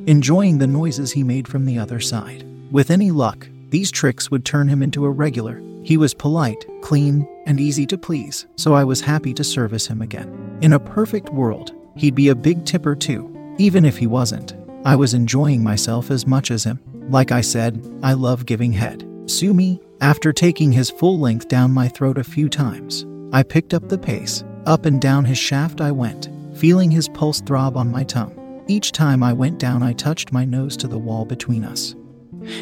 enjoying 0.05 0.57
the 0.57 0.67
noises 0.67 1.13
he 1.13 1.23
made 1.23 1.47
from 1.47 1.65
the 1.65 1.79
other 1.79 2.01
side. 2.01 2.45
With 2.71 2.89
any 2.91 3.11
luck, 3.11 3.47
these 3.69 3.91
tricks 3.91 4.31
would 4.31 4.45
turn 4.45 4.67
him 4.67 4.81
into 4.81 5.05
a 5.05 5.09
regular. 5.09 5.61
He 5.83 5.97
was 5.97 6.13
polite, 6.13 6.65
clean, 6.81 7.27
and 7.45 7.59
easy 7.59 7.85
to 7.87 7.97
please, 7.97 8.47
so 8.55 8.73
I 8.73 8.83
was 8.83 9.01
happy 9.01 9.33
to 9.35 9.43
service 9.43 9.87
him 9.87 10.01
again. 10.01 10.57
In 10.61 10.73
a 10.73 10.79
perfect 10.79 11.29
world, 11.29 11.73
he'd 11.95 12.15
be 12.15 12.29
a 12.29 12.35
big 12.35 12.65
tipper 12.65 12.95
too. 12.95 13.31
Even 13.57 13.85
if 13.85 13.97
he 13.97 14.07
wasn't, 14.07 14.55
I 14.83 14.95
was 14.95 15.13
enjoying 15.13 15.63
myself 15.63 16.11
as 16.11 16.25
much 16.25 16.51
as 16.51 16.63
him. 16.63 16.79
Like 17.09 17.31
I 17.31 17.41
said, 17.41 17.85
I 18.01 18.13
love 18.13 18.45
giving 18.45 18.73
head. 18.73 19.07
Sue 19.27 19.53
me, 19.53 19.79
after 20.01 20.33
taking 20.33 20.71
his 20.71 20.89
full 20.89 21.19
length 21.19 21.47
down 21.47 21.71
my 21.71 21.87
throat 21.87 22.17
a 22.17 22.23
few 22.23 22.49
times, 22.49 23.05
I 23.31 23.43
picked 23.43 23.73
up 23.73 23.89
the 23.89 23.97
pace 23.97 24.43
up 24.65 24.85
and 24.85 24.99
down 24.99 25.25
his 25.25 25.37
shaft 25.37 25.81
I 25.81 25.91
went, 25.91 26.29
feeling 26.55 26.89
his 26.89 27.07
pulse 27.09 27.41
throb 27.41 27.77
on 27.77 27.91
my 27.91 28.03
tongue. 28.03 28.63
Each 28.67 28.91
time 28.91 29.21
I 29.21 29.33
went 29.33 29.59
down, 29.59 29.83
I 29.83 29.93
touched 29.93 30.31
my 30.31 30.45
nose 30.45 30.75
to 30.77 30.87
the 30.87 30.97
wall 30.97 31.25
between 31.25 31.63
us, 31.63 31.95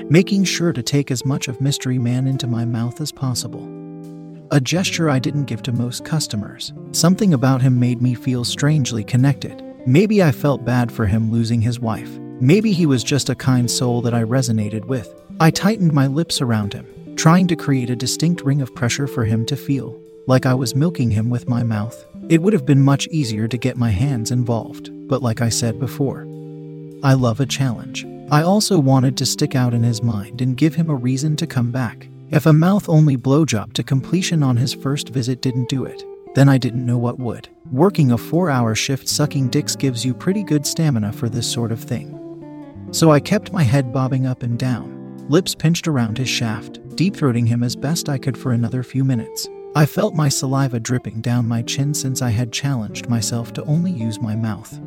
making 0.10 0.44
sure 0.44 0.74
to 0.74 0.84
take 0.84 1.12
as 1.12 1.26
much 1.26 1.48
of 1.48 1.62
Mystery 1.62 1.98
Man 1.98 2.28
into 2.28 2.48
my 2.48 2.66
mouth 2.66 3.02
as 3.02 3.12
possible. 3.12 3.68
A 4.52 4.62
gesture 4.62 5.10
I 5.10 5.20
didn't 5.20 5.46
give 5.46 5.64
to 5.64 5.72
most 5.72 6.06
customers. 6.06 6.74
Something 6.92 7.34
about 7.34 7.62
him 7.62 7.80
made 7.80 8.02
me 8.02 8.14
feel 8.14 8.44
strangely 8.44 9.04
connected. 9.04 9.64
Maybe 9.88 10.22
I 10.22 10.32
felt 10.32 10.64
bad 10.64 10.92
for 10.92 11.06
him 11.06 11.32
losing 11.32 11.62
his 11.62 11.80
wife. 11.80 12.10
Maybe 12.40 12.72
he 12.72 12.86
was 12.86 13.04
just 13.04 13.30
a 13.30 13.36
kind 13.36 13.70
soul 13.70 14.02
that 14.04 14.14
I 14.14 14.24
resonated 14.24 14.86
with. 14.86 15.14
I 15.40 15.50
tightened 15.50 15.94
my 15.94 16.08
lips 16.08 16.42
around 16.42 16.74
him, 16.74 17.16
trying 17.16 17.48
to 17.48 17.56
create 17.56 17.90
a 17.90 17.96
distinct 17.96 18.42
ring 18.42 18.62
of 18.62 18.76
pressure 18.76 19.08
for 19.08 19.26
him 19.26 19.46
to 19.48 19.56
feel 19.56 20.00
like 20.28 20.46
I 20.46 20.54
was 20.54 20.76
milking 20.76 21.12
him 21.12 21.30
with 21.30 21.50
my 21.50 21.64
mouth. 21.64 22.06
It 22.30 22.42
would 22.42 22.54
have 22.54 22.66
been 22.66 22.82
much 22.82 23.08
easier 23.08 23.48
to 23.48 23.58
get 23.58 23.76
my 23.76 23.90
hands 23.90 24.32
involved, 24.32 24.90
but 25.08 25.22
like 25.22 25.42
I 25.42 25.50
said 25.50 25.80
before, 25.80 26.22
I 27.04 27.14
love 27.14 27.40
a 27.40 27.46
challenge. 27.46 28.06
I 28.34 28.42
also 28.42 28.80
wanted 28.80 29.16
to 29.18 29.28
stick 29.28 29.54
out 29.54 29.76
in 29.76 29.84
his 29.84 30.02
mind 30.02 30.42
and 30.42 30.58
give 30.58 30.74
him 30.74 30.90
a 30.90 30.96
reason 30.96 31.36
to 31.36 31.46
come 31.46 31.72
back. 31.72 32.10
If 32.32 32.48
a 32.48 32.52
mouth 32.52 32.90
only 32.90 33.16
blowjob 33.16 33.74
to 33.74 33.84
completion 33.84 34.42
on 34.42 34.58
his 34.58 34.74
first 34.74 35.10
visit 35.10 35.40
didn't 35.40 35.70
do 35.70 35.86
it, 35.86 36.04
then 36.34 36.50
I 36.50 36.58
didn't 36.58 36.84
know 36.84 36.98
what 36.98 37.20
would. 37.20 37.48
Working 37.72 38.12
a 38.12 38.18
four 38.18 38.50
hour 38.50 38.74
shift 38.74 39.08
sucking 39.08 39.50
dicks 39.50 39.76
gives 39.76 40.04
you 40.04 40.16
pretty 40.16 40.42
good 40.42 40.66
stamina 40.66 41.14
for 41.14 41.30
this 41.30 41.48
sort 41.48 41.72
of 41.72 41.80
thing. 41.80 42.90
So 42.90 43.12
I 43.12 43.20
kept 43.20 43.54
my 43.54 43.62
head 43.62 43.94
bobbing 43.94 44.26
up 44.26 44.42
and 44.42 44.58
down, 44.58 45.28
lips 45.30 45.54
pinched 45.54 45.88
around 45.88 46.18
his 46.18 46.28
shaft, 46.28 46.80
deep 46.96 47.14
throating 47.16 47.46
him 47.46 47.62
as 47.62 47.76
best 47.76 48.10
I 48.10 48.18
could 48.18 48.36
for 48.36 48.52
another 48.52 48.82
few 48.82 49.04
minutes. 49.04 49.48
I 49.76 49.86
felt 49.86 50.16
my 50.16 50.30
saliva 50.30 50.80
dripping 50.80 51.22
down 51.22 51.48
my 51.48 51.62
chin 51.62 51.94
since 51.94 52.24
I 52.24 52.32
had 52.32 52.52
challenged 52.52 53.08
myself 53.08 53.54
to 53.54 53.64
only 53.66 53.92
use 53.92 54.20
my 54.20 54.36
mouth. 54.36 54.80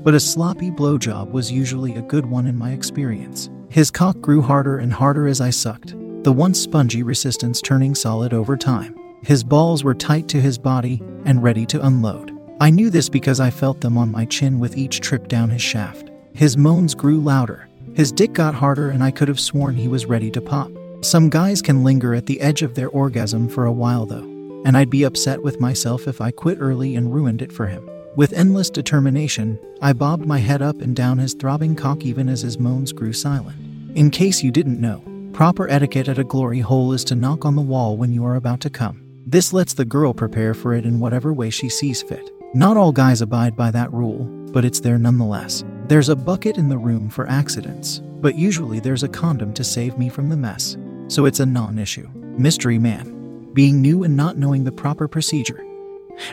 But 0.00 0.14
a 0.14 0.20
sloppy 0.20 0.70
blowjob 0.70 1.30
was 1.30 1.52
usually 1.52 1.94
a 1.94 2.02
good 2.02 2.26
one 2.26 2.46
in 2.46 2.56
my 2.56 2.72
experience. 2.72 3.50
His 3.68 3.90
cock 3.90 4.20
grew 4.20 4.40
harder 4.42 4.78
and 4.78 4.92
harder 4.92 5.26
as 5.26 5.40
I 5.40 5.50
sucked, 5.50 5.94
the 6.24 6.32
once 6.32 6.58
spongy 6.58 7.02
resistance 7.02 7.60
turning 7.60 7.94
solid 7.94 8.32
over 8.32 8.56
time. 8.56 8.96
His 9.22 9.44
balls 9.44 9.84
were 9.84 9.94
tight 9.94 10.28
to 10.28 10.40
his 10.40 10.58
body 10.58 11.02
and 11.24 11.42
ready 11.42 11.66
to 11.66 11.86
unload. 11.86 12.32
I 12.60 12.70
knew 12.70 12.90
this 12.90 13.08
because 13.08 13.40
I 13.40 13.50
felt 13.50 13.80
them 13.80 13.98
on 13.98 14.10
my 14.10 14.24
chin 14.24 14.58
with 14.58 14.76
each 14.76 15.00
trip 15.00 15.28
down 15.28 15.50
his 15.50 15.62
shaft. 15.62 16.10
His 16.34 16.56
moans 16.56 16.94
grew 16.94 17.20
louder. 17.20 17.68
His 17.94 18.12
dick 18.12 18.32
got 18.32 18.54
harder, 18.54 18.90
and 18.90 19.02
I 19.02 19.10
could 19.10 19.28
have 19.28 19.40
sworn 19.40 19.74
he 19.74 19.88
was 19.88 20.06
ready 20.06 20.30
to 20.30 20.40
pop. 20.40 20.70
Some 21.00 21.30
guys 21.30 21.62
can 21.62 21.84
linger 21.84 22.14
at 22.14 22.26
the 22.26 22.40
edge 22.40 22.62
of 22.62 22.74
their 22.74 22.88
orgasm 22.88 23.48
for 23.48 23.64
a 23.64 23.72
while, 23.72 24.06
though, 24.06 24.24
and 24.64 24.76
I'd 24.76 24.90
be 24.90 25.04
upset 25.04 25.42
with 25.42 25.60
myself 25.60 26.08
if 26.08 26.20
I 26.20 26.30
quit 26.30 26.58
early 26.60 26.96
and 26.96 27.14
ruined 27.14 27.42
it 27.42 27.52
for 27.52 27.66
him. 27.66 27.88
With 28.16 28.32
endless 28.32 28.70
determination, 28.70 29.58
I 29.80 29.92
bobbed 29.92 30.26
my 30.26 30.38
head 30.38 30.62
up 30.62 30.80
and 30.80 30.94
down 30.94 31.18
his 31.18 31.34
throbbing 31.34 31.76
cock 31.76 32.04
even 32.04 32.28
as 32.28 32.40
his 32.40 32.58
moans 32.58 32.92
grew 32.92 33.12
silent. 33.12 33.56
In 33.96 34.10
case 34.10 34.42
you 34.42 34.50
didn't 34.50 34.80
know, 34.80 35.02
proper 35.32 35.68
etiquette 35.68 36.08
at 36.08 36.18
a 36.18 36.24
glory 36.24 36.60
hole 36.60 36.92
is 36.92 37.04
to 37.04 37.14
knock 37.14 37.44
on 37.44 37.54
the 37.54 37.62
wall 37.62 37.96
when 37.96 38.12
you 38.12 38.24
are 38.24 38.36
about 38.36 38.60
to 38.60 38.70
come. 38.70 39.02
This 39.26 39.52
lets 39.52 39.74
the 39.74 39.84
girl 39.84 40.12
prepare 40.12 40.54
for 40.54 40.74
it 40.74 40.84
in 40.84 41.00
whatever 41.00 41.32
way 41.32 41.50
she 41.50 41.68
sees 41.68 42.02
fit. 42.02 42.30
Not 42.54 42.76
all 42.76 42.92
guys 42.92 43.20
abide 43.20 43.56
by 43.56 43.70
that 43.72 43.92
rule, 43.92 44.24
but 44.52 44.64
it's 44.64 44.80
there 44.80 44.98
nonetheless. 44.98 45.64
There's 45.86 46.08
a 46.08 46.16
bucket 46.16 46.56
in 46.56 46.68
the 46.68 46.78
room 46.78 47.08
for 47.08 47.28
accidents, 47.28 48.00
but 48.20 48.34
usually 48.34 48.80
there's 48.80 49.02
a 49.02 49.08
condom 49.08 49.52
to 49.54 49.64
save 49.64 49.98
me 49.98 50.08
from 50.08 50.28
the 50.28 50.36
mess 50.36 50.76
so 51.08 51.24
it's 51.24 51.40
a 51.40 51.46
non 51.46 51.78
issue. 51.78 52.08
Mystery 52.14 52.78
Man, 52.78 53.50
being 53.52 53.80
new 53.82 54.04
and 54.04 54.16
not 54.16 54.36
knowing 54.36 54.62
the 54.62 54.72
proper 54.72 55.08
procedure, 55.08 55.64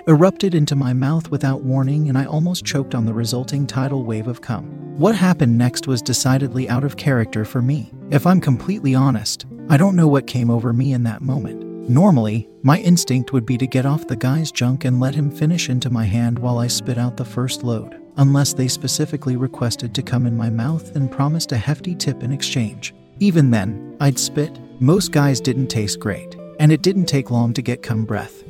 erupted 0.07 0.55
into 0.55 0.75
my 0.75 0.93
mouth 0.93 1.31
without 1.31 1.61
warning, 1.61 2.09
and 2.09 2.17
I 2.17 2.25
almost 2.25 2.65
choked 2.65 2.95
on 2.95 3.05
the 3.05 3.13
resulting 3.13 3.67
tidal 3.67 4.03
wave 4.03 4.27
of 4.27 4.41
cum. 4.41 4.65
What 4.97 5.15
happened 5.15 5.57
next 5.57 5.87
was 5.87 6.01
decidedly 6.01 6.69
out 6.69 6.83
of 6.83 6.97
character 6.97 7.43
for 7.43 7.61
me. 7.61 7.91
If 8.11 8.25
I'm 8.25 8.39
completely 8.39 8.95
honest, 8.95 9.45
I 9.67 9.77
don't 9.77 9.95
know 9.95 10.07
what 10.07 10.27
came 10.27 10.49
over 10.49 10.71
me 10.71 10.93
in 10.93 11.03
that 11.03 11.21
moment. 11.21 11.89
Normally, 11.89 12.47
my 12.63 12.79
instinct 12.79 13.33
would 13.33 13.45
be 13.45 13.57
to 13.57 13.67
get 13.67 13.85
off 13.85 14.07
the 14.07 14.15
guy's 14.15 14.51
junk 14.51 14.85
and 14.85 14.99
let 14.99 15.13
him 15.13 15.29
finish 15.29 15.69
into 15.69 15.89
my 15.89 16.05
hand 16.05 16.39
while 16.39 16.57
I 16.57 16.67
spit 16.67 16.97
out 16.97 17.17
the 17.17 17.25
first 17.25 17.63
load, 17.63 18.01
unless 18.17 18.53
they 18.53 18.67
specifically 18.67 19.35
requested 19.35 19.93
to 19.93 20.01
come 20.01 20.25
in 20.25 20.35
my 20.35 20.49
mouth 20.49 20.95
and 20.95 21.11
promised 21.11 21.51
a 21.51 21.57
hefty 21.57 21.93
tip 21.93 22.23
in 22.23 22.31
exchange. 22.31 22.95
Even 23.19 23.51
then, 23.51 23.95
I'd 23.99 24.17
spit. 24.17 24.59
Most 24.79 25.11
guys 25.11 25.39
didn't 25.39 25.67
taste 25.67 25.99
great, 25.99 26.35
and 26.59 26.71
it 26.71 26.81
didn't 26.81 27.05
take 27.05 27.29
long 27.29 27.53
to 27.53 27.61
get 27.61 27.83
cum 27.83 28.03
breath, 28.03 28.43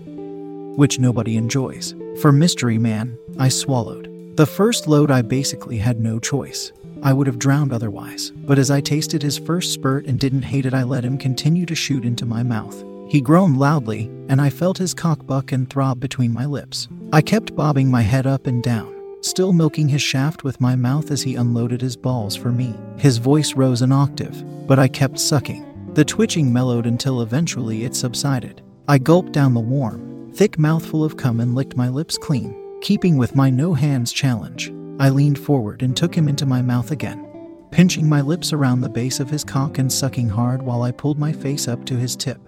which 0.76 1.00
nobody 1.00 1.38
enjoys. 1.38 1.96
For 2.22 2.32
Mystery 2.32 2.78
Man, 2.78 3.18
I 3.38 3.50
swallowed. 3.50 4.12
The 4.38 4.46
first 4.46 4.88
load, 4.88 5.12
I 5.12 5.22
basically 5.22 5.78
had 5.78 6.00
no 6.00 6.20
choice. 6.20 6.72
I 7.04 7.14
would 7.14 7.28
have 7.28 7.40
drowned 7.40 7.72
otherwise, 7.72 8.32
but 8.32 8.58
as 8.58 8.72
I 8.72 8.82
tasted 8.82 9.22
his 9.22 9.38
first 9.38 9.74
spurt 9.74 10.06
and 10.06 10.20
didn't 10.20 10.42
hate 10.42 10.66
it, 10.66 10.74
I 10.74 10.84
let 10.84 11.04
him 11.04 11.18
continue 11.18 11.66
to 11.68 11.76
shoot 11.76 12.04
into 12.04 12.26
my 12.26 12.44
mouth. 12.44 12.84
He 13.08 13.22
groaned 13.22 13.58
loudly, 13.58 14.10
and 14.28 14.42
I 14.42 14.50
felt 14.50 14.78
his 14.78 14.94
cock 14.94 15.26
buck 15.26 15.52
and 15.52 15.70
throb 15.70 16.00
between 16.00 16.34
my 16.34 16.46
lips. 16.46 16.88
I 17.14 17.22
kept 17.22 17.56
bobbing 17.56 17.92
my 17.92 18.02
head 18.02 18.26
up 18.26 18.48
and 18.48 18.64
down, 18.64 18.96
still 19.22 19.54
milking 19.54 19.88
his 19.88 20.02
shaft 20.02 20.44
with 20.44 20.60
my 20.60 20.76
mouth 20.76 21.12
as 21.12 21.22
he 21.22 21.36
unloaded 21.36 21.82
his 21.82 21.96
balls 21.96 22.36
for 22.36 22.52
me. 22.52 22.74
His 22.98 23.20
voice 23.20 23.54
rose 23.54 23.82
an 23.82 23.92
octave, 23.92 24.44
but 24.68 24.80
I 24.80 24.88
kept 24.88 25.20
sucking. 25.20 25.94
The 25.94 26.04
twitching 26.04 26.52
mellowed 26.52 26.88
until 26.88 27.22
eventually 27.22 27.86
it 27.86 27.96
subsided. 27.96 28.62
I 28.88 28.98
gulped 28.98 29.32
down 29.32 29.54
the 29.54 29.60
warm, 29.60 30.15
thick 30.36 30.60
mouthful 30.60 31.04
of 31.04 31.16
cum 31.16 31.40
and 31.40 31.56
licked 31.56 31.78
my 31.78 31.88
lips 31.88 32.18
clean. 32.18 32.54
Keeping 32.82 33.18
with 33.18 33.36
my 33.36 33.50
no 33.50 33.74
hands 33.74 34.12
challenge, 34.12 34.72
I 35.00 35.10
leaned 35.10 35.40
forward 35.40 35.82
and 35.82 35.96
took 35.96 36.14
him 36.14 36.28
into 36.28 36.46
my 36.46 36.62
mouth 36.62 36.92
again, 36.92 37.26
pinching 37.72 38.10
my 38.10 38.20
lips 38.20 38.52
around 38.52 38.82
the 38.82 38.90
base 38.90 39.22
of 39.22 39.30
his 39.30 39.44
cock 39.46 39.78
and 39.78 39.92
sucking 39.92 40.30
hard 40.30 40.62
while 40.62 40.84
I 40.84 40.92
pulled 40.92 41.18
my 41.18 41.32
face 41.32 41.68
up 41.68 41.86
to 41.86 41.96
his 41.96 42.16
tip 42.16 42.40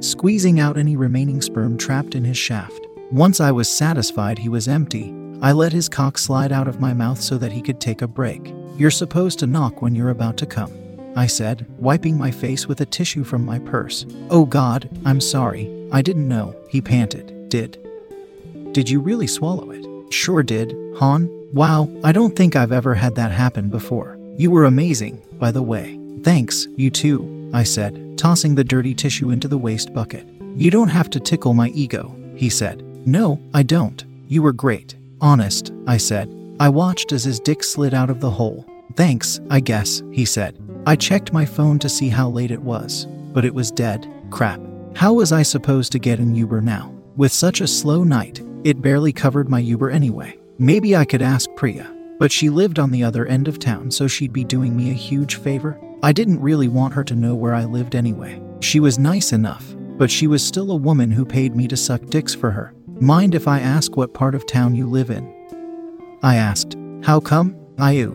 squeezing 0.00 0.60
out 0.60 0.76
any 0.76 0.96
remaining 0.96 1.40
sperm 1.40 1.76
trapped 1.76 2.14
in 2.14 2.24
his 2.24 2.38
shaft. 2.38 2.86
Once 3.10 3.40
I 3.40 3.50
was 3.52 3.68
satisfied 3.68 4.38
he 4.38 4.48
was 4.48 4.68
empty, 4.68 5.14
I 5.42 5.52
let 5.52 5.72
his 5.72 5.88
cock 5.88 6.18
slide 6.18 6.52
out 6.52 6.68
of 6.68 6.80
my 6.80 6.92
mouth 6.92 7.20
so 7.20 7.38
that 7.38 7.52
he 7.52 7.62
could 7.62 7.80
take 7.80 8.02
a 8.02 8.08
break. 8.08 8.54
You're 8.76 8.90
supposed 8.90 9.38
to 9.40 9.46
knock 9.46 9.82
when 9.82 9.94
you're 9.94 10.10
about 10.10 10.36
to 10.38 10.46
come, 10.46 10.72
I 11.16 11.26
said, 11.26 11.66
wiping 11.78 12.18
my 12.18 12.30
face 12.30 12.66
with 12.66 12.80
a 12.80 12.86
tissue 12.86 13.24
from 13.24 13.44
my 13.44 13.58
purse. 13.58 14.06
Oh 14.30 14.44
God, 14.44 14.88
I'm 15.04 15.20
sorry. 15.20 15.70
I 15.94 16.02
didn't 16.02 16.26
know, 16.26 16.56
he 16.68 16.80
panted. 16.80 17.48
Did. 17.48 17.78
Did 18.72 18.90
you 18.90 18.98
really 18.98 19.28
swallow 19.28 19.70
it? 19.70 20.12
Sure 20.12 20.42
did, 20.42 20.74
Han. 20.98 21.30
Wow, 21.52 21.88
I 22.02 22.10
don't 22.10 22.34
think 22.34 22.56
I've 22.56 22.72
ever 22.72 22.94
had 22.94 23.14
that 23.14 23.30
happen 23.30 23.68
before. 23.68 24.18
You 24.36 24.50
were 24.50 24.64
amazing, 24.64 25.22
by 25.38 25.52
the 25.52 25.62
way. 25.62 25.96
Thanks, 26.24 26.66
you 26.74 26.90
too, 26.90 27.48
I 27.54 27.62
said, 27.62 28.18
tossing 28.18 28.56
the 28.56 28.64
dirty 28.64 28.92
tissue 28.92 29.30
into 29.30 29.46
the 29.46 29.56
waste 29.56 29.94
bucket. 29.94 30.26
You 30.56 30.72
don't 30.72 30.88
have 30.88 31.10
to 31.10 31.20
tickle 31.20 31.54
my 31.54 31.68
ego, 31.68 32.12
he 32.34 32.50
said. 32.50 32.82
No, 33.06 33.40
I 33.54 33.62
don't. 33.62 34.04
You 34.26 34.42
were 34.42 34.52
great. 34.52 34.96
Honest, 35.20 35.72
I 35.86 35.98
said. 35.98 36.28
I 36.58 36.70
watched 36.70 37.12
as 37.12 37.22
his 37.22 37.38
dick 37.38 37.62
slid 37.62 37.94
out 37.94 38.10
of 38.10 38.18
the 38.18 38.30
hole. 38.30 38.66
Thanks, 38.96 39.38
I 39.48 39.60
guess, 39.60 40.02
he 40.10 40.24
said. 40.24 40.58
I 40.88 40.96
checked 40.96 41.32
my 41.32 41.44
phone 41.44 41.78
to 41.78 41.88
see 41.88 42.08
how 42.08 42.28
late 42.30 42.50
it 42.50 42.62
was, 42.62 43.06
but 43.32 43.44
it 43.44 43.54
was 43.54 43.70
dead. 43.70 44.12
Crap. 44.30 44.60
How 44.96 45.12
was 45.12 45.32
I 45.32 45.42
supposed 45.42 45.90
to 45.92 45.98
get 45.98 46.20
an 46.20 46.36
Uber 46.36 46.60
now? 46.60 46.94
With 47.16 47.32
such 47.32 47.60
a 47.60 47.66
slow 47.66 48.04
night, 48.04 48.42
it 48.62 48.80
barely 48.80 49.12
covered 49.12 49.48
my 49.48 49.58
Uber 49.58 49.90
anyway. 49.90 50.38
Maybe 50.58 50.94
I 50.94 51.04
could 51.04 51.20
ask 51.20 51.50
Priya, 51.56 51.92
but 52.20 52.30
she 52.30 52.48
lived 52.48 52.78
on 52.78 52.92
the 52.92 53.02
other 53.02 53.26
end 53.26 53.48
of 53.48 53.58
town, 53.58 53.90
so 53.90 54.06
she'd 54.06 54.32
be 54.32 54.44
doing 54.44 54.76
me 54.76 54.90
a 54.90 54.94
huge 54.94 55.34
favor. 55.34 55.80
I 56.04 56.12
didn't 56.12 56.40
really 56.40 56.68
want 56.68 56.94
her 56.94 57.02
to 57.04 57.16
know 57.16 57.34
where 57.34 57.54
I 57.54 57.64
lived 57.64 57.96
anyway. 57.96 58.40
She 58.60 58.78
was 58.78 58.96
nice 58.98 59.32
enough, 59.32 59.74
but 59.98 60.12
she 60.12 60.28
was 60.28 60.46
still 60.46 60.70
a 60.70 60.76
woman 60.76 61.10
who 61.10 61.24
paid 61.24 61.56
me 61.56 61.66
to 61.68 61.76
suck 61.76 62.06
dicks 62.06 62.34
for 62.34 62.52
her. 62.52 62.72
Mind 63.00 63.34
if 63.34 63.48
I 63.48 63.58
ask 63.58 63.96
what 63.96 64.14
part 64.14 64.36
of 64.36 64.46
town 64.46 64.76
you 64.76 64.86
live 64.86 65.10
in? 65.10 65.28
I 66.22 66.36
asked. 66.36 66.76
How 67.02 67.18
come? 67.18 67.56
Ayu. 67.78 68.14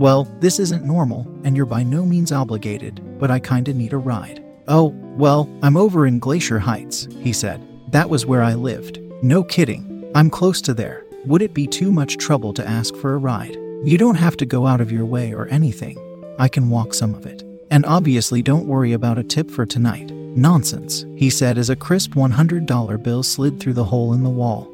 Well, 0.00 0.24
this 0.40 0.58
isn't 0.58 0.84
normal, 0.84 1.26
and 1.44 1.56
you're 1.56 1.66
by 1.66 1.84
no 1.84 2.04
means 2.04 2.32
obligated, 2.32 3.00
but 3.18 3.30
I 3.30 3.38
kinda 3.38 3.72
need 3.72 3.92
a 3.92 3.98
ride. 3.98 4.42
Oh, 4.68 4.94
well, 5.16 5.48
I'm 5.62 5.76
over 5.76 6.06
in 6.06 6.18
Glacier 6.18 6.58
Heights, 6.58 7.06
he 7.20 7.32
said. 7.32 7.66
That 7.92 8.10
was 8.10 8.26
where 8.26 8.42
I 8.42 8.54
lived. 8.54 8.98
No 9.22 9.44
kidding. 9.44 10.10
I'm 10.14 10.28
close 10.28 10.60
to 10.62 10.74
there. 10.74 11.04
Would 11.24 11.42
it 11.42 11.54
be 11.54 11.66
too 11.66 11.92
much 11.92 12.16
trouble 12.16 12.52
to 12.54 12.68
ask 12.68 12.94
for 12.96 13.14
a 13.14 13.18
ride? 13.18 13.56
You 13.84 13.96
don't 13.96 14.16
have 14.16 14.36
to 14.38 14.46
go 14.46 14.66
out 14.66 14.80
of 14.80 14.90
your 14.90 15.04
way 15.04 15.32
or 15.32 15.46
anything. 15.48 15.96
I 16.38 16.48
can 16.48 16.68
walk 16.68 16.94
some 16.94 17.14
of 17.14 17.26
it. 17.26 17.44
And 17.70 17.86
obviously, 17.86 18.42
don't 18.42 18.66
worry 18.66 18.92
about 18.92 19.18
a 19.18 19.24
tip 19.24 19.50
for 19.50 19.66
tonight. 19.66 20.10
Nonsense, 20.10 21.06
he 21.16 21.30
said 21.30 21.58
as 21.58 21.70
a 21.70 21.76
crisp 21.76 22.12
$100 22.12 23.02
bill 23.02 23.22
slid 23.22 23.60
through 23.60 23.74
the 23.74 23.84
hole 23.84 24.12
in 24.12 24.24
the 24.24 24.30
wall. 24.30 24.72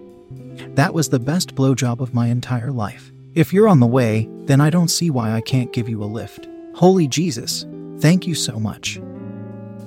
That 0.75 0.95
was 0.95 1.09
the 1.09 1.21
best 1.21 1.55
blowjob 1.55 2.01
of 2.01 2.15
my 2.15 2.29
entire 2.29 2.71
life. 2.71 3.13
If 3.35 3.53
you're 3.53 3.69
on 3.69 3.81
the 3.81 3.87
way, 3.87 4.29
then 4.45 4.61
I 4.61 4.71
don't 4.71 4.89
see 4.89 5.11
why 5.11 5.33
I 5.33 5.41
can't 5.43 5.73
give 5.73 5.89
you 5.89 6.03
a 6.03 6.05
lift. 6.05 6.49
Holy 6.75 7.07
Jesus, 7.07 7.67
thank 7.99 8.27
you 8.27 8.35
so 8.35 8.59
much. 8.59 8.99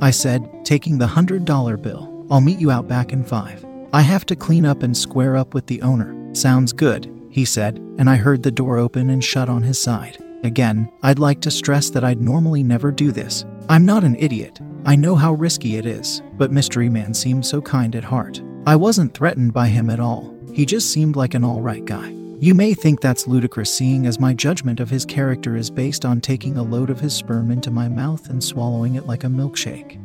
I 0.02 0.12
said, 0.12 0.66
taking 0.66 0.98
the 0.98 1.08
$100 1.08 1.82
bill. 1.82 2.26
I'll 2.30 2.42
meet 2.42 2.60
you 2.60 2.72
out 2.72 2.88
back 2.88 3.14
in 3.14 3.24
five. 3.24 3.66
I 3.94 4.02
have 4.02 4.26
to 4.28 4.36
clean 4.36 4.66
up 4.66 4.84
and 4.84 4.96
square 4.96 5.38
up 5.38 5.54
with 5.54 5.68
the 5.68 5.82
owner. 5.82 6.14
Sounds 6.34 6.74
good, 6.74 7.12
he 7.30 7.46
said, 7.46 7.78
and 7.98 8.10
I 8.10 8.16
heard 8.16 8.44
the 8.44 8.52
door 8.52 8.78
open 8.78 9.10
and 9.10 9.24
shut 9.24 9.48
on 9.50 9.62
his 9.64 9.80
side. 9.80 10.18
Again, 10.44 10.92
I'd 11.02 11.20
like 11.20 11.42
to 11.42 11.52
stress 11.52 11.90
that 11.92 12.04
I'd 12.04 12.22
normally 12.22 12.62
never 12.62 12.92
do 12.92 13.12
this. 13.12 13.46
I'm 13.70 13.86
not 13.86 14.04
an 14.04 14.16
idiot. 14.18 14.60
I 14.86 14.96
know 14.96 15.16
how 15.16 15.34
risky 15.34 15.78
it 15.78 15.86
is, 15.86 16.22
but 16.34 16.52
Mystery 16.52 16.90
Man 16.90 17.14
seemed 17.14 17.46
so 17.46 17.62
kind 17.62 17.96
at 17.96 18.04
heart. 18.04 18.42
I 18.68 18.76
wasn't 18.76 19.14
threatened 19.14 19.54
by 19.54 19.68
him 19.68 19.90
at 19.90 20.00
all. 20.00 20.36
He 20.54 20.66
just 20.66 20.92
seemed 20.92 21.16
like 21.16 21.34
an 21.34 21.44
alright 21.44 21.86
guy. 21.86 22.14
You 22.40 22.54
may 22.54 22.74
think 22.74 23.00
that's 23.00 23.28
ludicrous, 23.28 23.74
seeing 23.74 24.06
as 24.06 24.20
my 24.20 24.34
judgment 24.34 24.82
of 24.82 24.90
his 24.90 25.06
character 25.06 25.56
is 25.56 25.70
based 25.70 26.04
on 26.04 26.20
taking 26.20 26.58
a 26.58 26.64
load 26.64 26.90
of 26.90 27.00
his 27.00 27.14
sperm 27.14 27.50
into 27.50 27.72
my 27.72 27.88
mouth 27.88 28.30
and 28.30 28.44
swallowing 28.44 28.96
it 28.96 29.06
like 29.06 29.24
a 29.24 29.28
milkshake. 29.28 30.02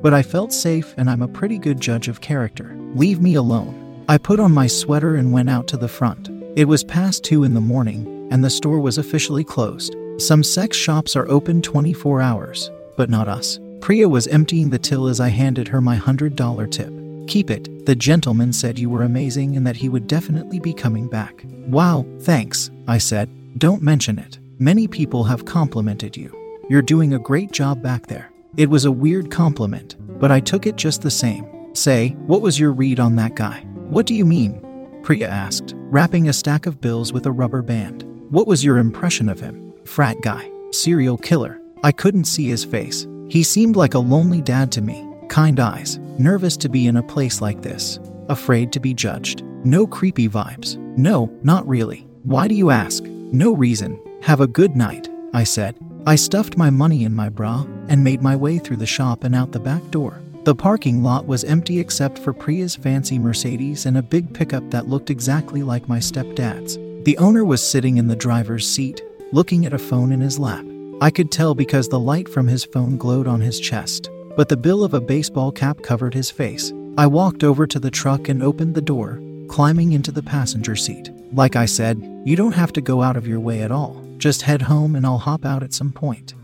But 0.00 0.14
I 0.14 0.22
felt 0.22 0.52
safe, 0.52 0.94
and 0.96 1.10
I'm 1.10 1.22
a 1.22 1.28
pretty 1.28 1.58
good 1.58 1.80
judge 1.80 2.06
of 2.06 2.20
character. 2.20 2.76
Leave 2.94 3.20
me 3.20 3.34
alone. 3.34 4.04
I 4.08 4.16
put 4.16 4.38
on 4.38 4.52
my 4.52 4.68
sweater 4.68 5.16
and 5.16 5.32
went 5.32 5.50
out 5.50 5.66
to 5.68 5.76
the 5.76 5.88
front. 5.88 6.30
It 6.54 6.66
was 6.66 6.84
past 6.84 7.24
two 7.24 7.42
in 7.42 7.54
the 7.54 7.60
morning, 7.60 8.28
and 8.30 8.44
the 8.44 8.50
store 8.50 8.78
was 8.78 8.96
officially 8.96 9.42
closed. 9.42 9.96
Some 10.18 10.44
sex 10.44 10.76
shops 10.76 11.16
are 11.16 11.28
open 11.28 11.62
24 11.62 12.22
hours, 12.22 12.70
but 12.96 13.10
not 13.10 13.26
us. 13.26 13.58
Priya 13.80 14.08
was 14.08 14.28
emptying 14.28 14.70
the 14.70 14.78
till 14.78 15.08
as 15.08 15.18
I 15.18 15.28
handed 15.28 15.66
her 15.68 15.80
my 15.80 15.98
$100 15.98 16.70
tip. 16.70 17.05
Keep 17.26 17.50
it, 17.50 17.86
the 17.86 17.96
gentleman 17.96 18.52
said 18.52 18.78
you 18.78 18.88
were 18.88 19.02
amazing 19.02 19.56
and 19.56 19.66
that 19.66 19.76
he 19.76 19.88
would 19.88 20.06
definitely 20.06 20.60
be 20.60 20.72
coming 20.72 21.08
back. 21.08 21.44
Wow, 21.66 22.06
thanks, 22.20 22.70
I 22.86 22.98
said. 22.98 23.28
Don't 23.58 23.82
mention 23.82 24.18
it. 24.18 24.38
Many 24.58 24.86
people 24.86 25.24
have 25.24 25.44
complimented 25.44 26.16
you. 26.16 26.34
You're 26.68 26.82
doing 26.82 27.14
a 27.14 27.18
great 27.18 27.50
job 27.50 27.82
back 27.82 28.06
there. 28.06 28.30
It 28.56 28.70
was 28.70 28.84
a 28.84 28.92
weird 28.92 29.30
compliment, 29.30 29.96
but 30.20 30.30
I 30.30 30.40
took 30.40 30.66
it 30.66 30.76
just 30.76 31.02
the 31.02 31.10
same. 31.10 31.46
Say, 31.74 32.10
what 32.26 32.42
was 32.42 32.58
your 32.58 32.72
read 32.72 33.00
on 33.00 33.16
that 33.16 33.34
guy? 33.34 33.60
What 33.90 34.06
do 34.06 34.14
you 34.14 34.24
mean? 34.24 34.62
Priya 35.02 35.28
asked, 35.28 35.74
wrapping 35.76 36.28
a 36.28 36.32
stack 36.32 36.66
of 36.66 36.80
bills 36.80 37.12
with 37.12 37.26
a 37.26 37.32
rubber 37.32 37.62
band. 37.62 38.02
What 38.30 38.46
was 38.46 38.64
your 38.64 38.78
impression 38.78 39.28
of 39.28 39.38
him? 39.38 39.72
Frat 39.84 40.16
guy, 40.22 40.50
serial 40.70 41.18
killer. 41.18 41.60
I 41.84 41.92
couldn't 41.92 42.24
see 42.24 42.48
his 42.48 42.64
face. 42.64 43.06
He 43.28 43.42
seemed 43.42 43.76
like 43.76 43.94
a 43.94 43.98
lonely 43.98 44.40
dad 44.40 44.72
to 44.72 44.80
me. 44.80 45.06
Kind 45.28 45.60
eyes, 45.60 45.98
nervous 46.18 46.56
to 46.58 46.68
be 46.68 46.86
in 46.86 46.96
a 46.96 47.02
place 47.02 47.40
like 47.40 47.62
this, 47.62 47.98
afraid 48.28 48.72
to 48.72 48.80
be 48.80 48.94
judged. 48.94 49.42
No 49.64 49.86
creepy 49.86 50.28
vibes. 50.28 50.76
No, 50.96 51.30
not 51.42 51.66
really. 51.66 52.06
Why 52.22 52.48
do 52.48 52.54
you 52.54 52.70
ask? 52.70 53.04
No 53.04 53.54
reason. 53.54 54.00
Have 54.22 54.40
a 54.40 54.46
good 54.46 54.76
night, 54.76 55.08
I 55.34 55.44
said. 55.44 55.76
I 56.06 56.14
stuffed 56.14 56.56
my 56.56 56.70
money 56.70 57.04
in 57.04 57.14
my 57.14 57.28
bra 57.28 57.66
and 57.88 58.02
made 58.02 58.22
my 58.22 58.36
way 58.36 58.58
through 58.58 58.76
the 58.76 58.86
shop 58.86 59.24
and 59.24 59.34
out 59.34 59.52
the 59.52 59.60
back 59.60 59.82
door. 59.90 60.20
The 60.44 60.54
parking 60.54 61.02
lot 61.02 61.26
was 61.26 61.42
empty 61.42 61.80
except 61.80 62.18
for 62.18 62.32
Priya's 62.32 62.76
fancy 62.76 63.18
Mercedes 63.18 63.84
and 63.84 63.98
a 63.98 64.02
big 64.02 64.32
pickup 64.32 64.70
that 64.70 64.88
looked 64.88 65.10
exactly 65.10 65.64
like 65.64 65.88
my 65.88 65.98
stepdad's. 65.98 66.78
The 67.04 67.18
owner 67.18 67.44
was 67.44 67.68
sitting 67.68 67.96
in 67.96 68.06
the 68.06 68.14
driver's 68.14 68.68
seat, 68.68 69.02
looking 69.32 69.66
at 69.66 69.72
a 69.72 69.78
phone 69.78 70.12
in 70.12 70.20
his 70.20 70.38
lap. 70.38 70.64
I 71.00 71.10
could 71.10 71.32
tell 71.32 71.54
because 71.54 71.88
the 71.88 71.98
light 71.98 72.28
from 72.28 72.46
his 72.46 72.64
phone 72.64 72.96
glowed 72.96 73.26
on 73.26 73.40
his 73.40 73.58
chest, 73.58 74.08
but 74.36 74.48
the 74.48 74.56
bill 74.56 74.84
of 74.84 74.94
a 74.94 75.00
baseball 75.00 75.50
cap 75.50 75.82
covered 75.82 76.14
his 76.14 76.30
face. 76.30 76.72
I 76.98 77.06
walked 77.06 77.42
over 77.42 77.66
to 77.66 77.78
the 77.78 77.90
truck 77.90 78.28
and 78.28 78.42
opened 78.42 78.74
the 78.74 78.82
door, 78.82 79.20
climbing 79.48 79.92
into 79.92 80.12
the 80.12 80.22
passenger 80.22 80.76
seat. 80.76 81.10
Like 81.32 81.56
I 81.56 81.66
said, 81.66 82.00
you 82.24 82.36
don't 82.36 82.54
have 82.54 82.72
to 82.74 82.80
go 82.80 83.02
out 83.02 83.16
of 83.16 83.26
your 83.26 83.40
way 83.40 83.62
at 83.62 83.70
all. 83.70 84.02
Just 84.18 84.42
head 84.42 84.62
home 84.62 84.94
and 84.94 85.04
I'll 85.04 85.18
hop 85.18 85.44
out 85.44 85.62
at 85.62 85.74
some 85.74 85.92
point. 85.92 86.34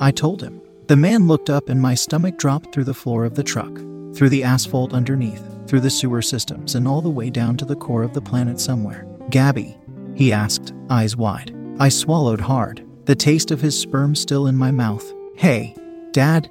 I 0.00 0.10
told 0.10 0.42
him. 0.42 0.60
The 0.86 0.96
man 0.96 1.26
looked 1.26 1.48
up 1.48 1.70
and 1.70 1.80
my 1.80 1.94
stomach 1.94 2.36
dropped 2.36 2.74
through 2.74 2.84
the 2.84 2.92
floor 2.94 3.24
of 3.24 3.34
the 3.34 3.42
truck, 3.42 3.74
through 4.14 4.28
the 4.28 4.44
asphalt 4.44 4.92
underneath, 4.92 5.42
through 5.66 5.80
the 5.80 5.90
sewer 5.90 6.20
systems, 6.20 6.74
and 6.74 6.86
all 6.86 7.00
the 7.00 7.08
way 7.08 7.30
down 7.30 7.56
to 7.56 7.64
the 7.64 7.76
core 7.76 8.02
of 8.02 8.12
the 8.12 8.20
planet 8.20 8.60
somewhere. 8.60 9.06
Gabby, 9.30 9.78
he 10.14 10.30
asked, 10.30 10.74
eyes 10.90 11.16
wide. 11.16 11.54
I 11.78 11.88
swallowed 11.88 12.40
hard, 12.40 12.86
the 13.06 13.14
taste 13.14 13.50
of 13.50 13.62
his 13.62 13.78
sperm 13.78 14.14
still 14.14 14.46
in 14.46 14.56
my 14.56 14.70
mouth. 14.70 15.10
Hey, 15.36 15.74
Dad? 16.12 16.50